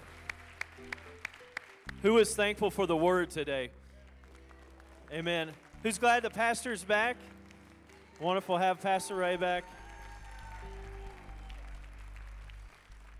[2.01, 3.69] Who is thankful for the word today?
[5.13, 5.51] Amen.
[5.83, 7.15] Who's glad the pastor's back?
[8.19, 9.65] Wonderful have Pastor Ray back.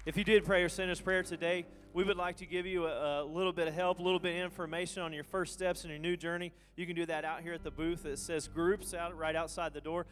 [0.04, 2.88] If you did pray or send us prayer today, we would like to give you
[2.88, 5.84] a, a, little bit of help, a little bit of information on your first steps
[5.84, 6.52] in your new journey.
[6.76, 9.76] You can do that out here at the booth that says groups out right outside
[9.76, 10.08] the door.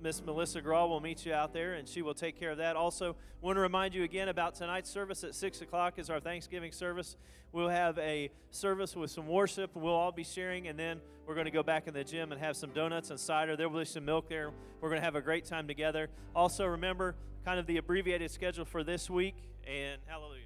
[0.00, 2.76] Miss Melissa Graw will meet you out there, and she will take care of that.
[2.76, 6.72] Also, want to remind you again about tonight's service at six o'clock is our Thanksgiving
[6.72, 7.16] service.
[7.52, 9.70] We'll have a service with some worship.
[9.74, 12.40] We'll all be sharing, and then we're going to go back in the gym and
[12.40, 13.56] have some donuts and cider.
[13.56, 14.50] There will be some milk there.
[14.80, 16.08] We're going to have a great time together.
[16.34, 19.36] Also, remember kind of the abbreviated schedule for this week,
[19.66, 20.42] and hallelujah.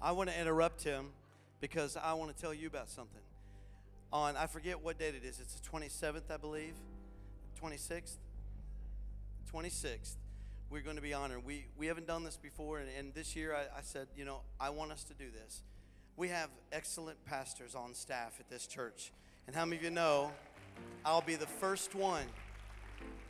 [0.00, 1.06] I want to interrupt him
[1.60, 3.20] because I want to tell you about something.
[4.12, 5.40] On I forget what date it is.
[5.40, 6.74] It's the 27th, I believe.
[7.62, 8.16] 26th
[9.52, 10.16] 26th
[10.68, 11.44] we're going to be honored.
[11.44, 14.40] We we haven't done this before and, and this year I, I, said you know
[14.58, 15.62] i want us to do this.
[16.16, 19.12] We have excellent pastors on staff at this church.
[19.46, 20.30] And how many of you know
[21.04, 22.24] i'll be the first one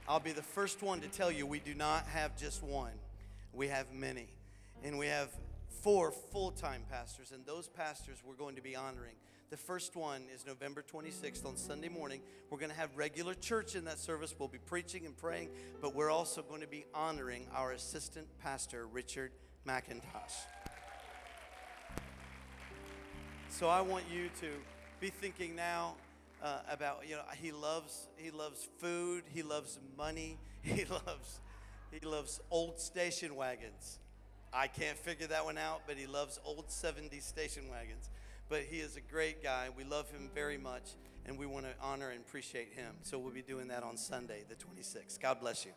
[0.09, 2.93] i'll be the first one to tell you we do not have just one.
[3.53, 4.29] We have many.
[4.85, 5.29] And we have
[5.83, 9.17] four full-time pastors and those pastors we're going to be honoring
[9.53, 12.23] the first one is November 26th on Sunday morning.
[12.49, 14.35] We're going to have regular church in that service.
[14.39, 15.51] We'll be preaching and praying,
[15.83, 19.31] but we're also going to be honoring our assistant pastor, Richard
[19.69, 20.47] McIntosh.
[23.51, 24.49] So I want you to
[25.01, 25.97] be thinking now
[26.43, 31.41] uh, about you know he loves he loves food, he loves money, he loves
[31.91, 33.99] he loves old station wagons.
[34.51, 38.09] I can't figure that one out, but he loves old 70 station wagons
[38.53, 39.69] but he is a great guy.
[39.75, 40.91] We love him very much,
[41.25, 42.97] and we want to honor and appreciate him.
[43.03, 45.19] So we'll be doing that on Sunday, the 26th.
[45.19, 45.73] God bless you.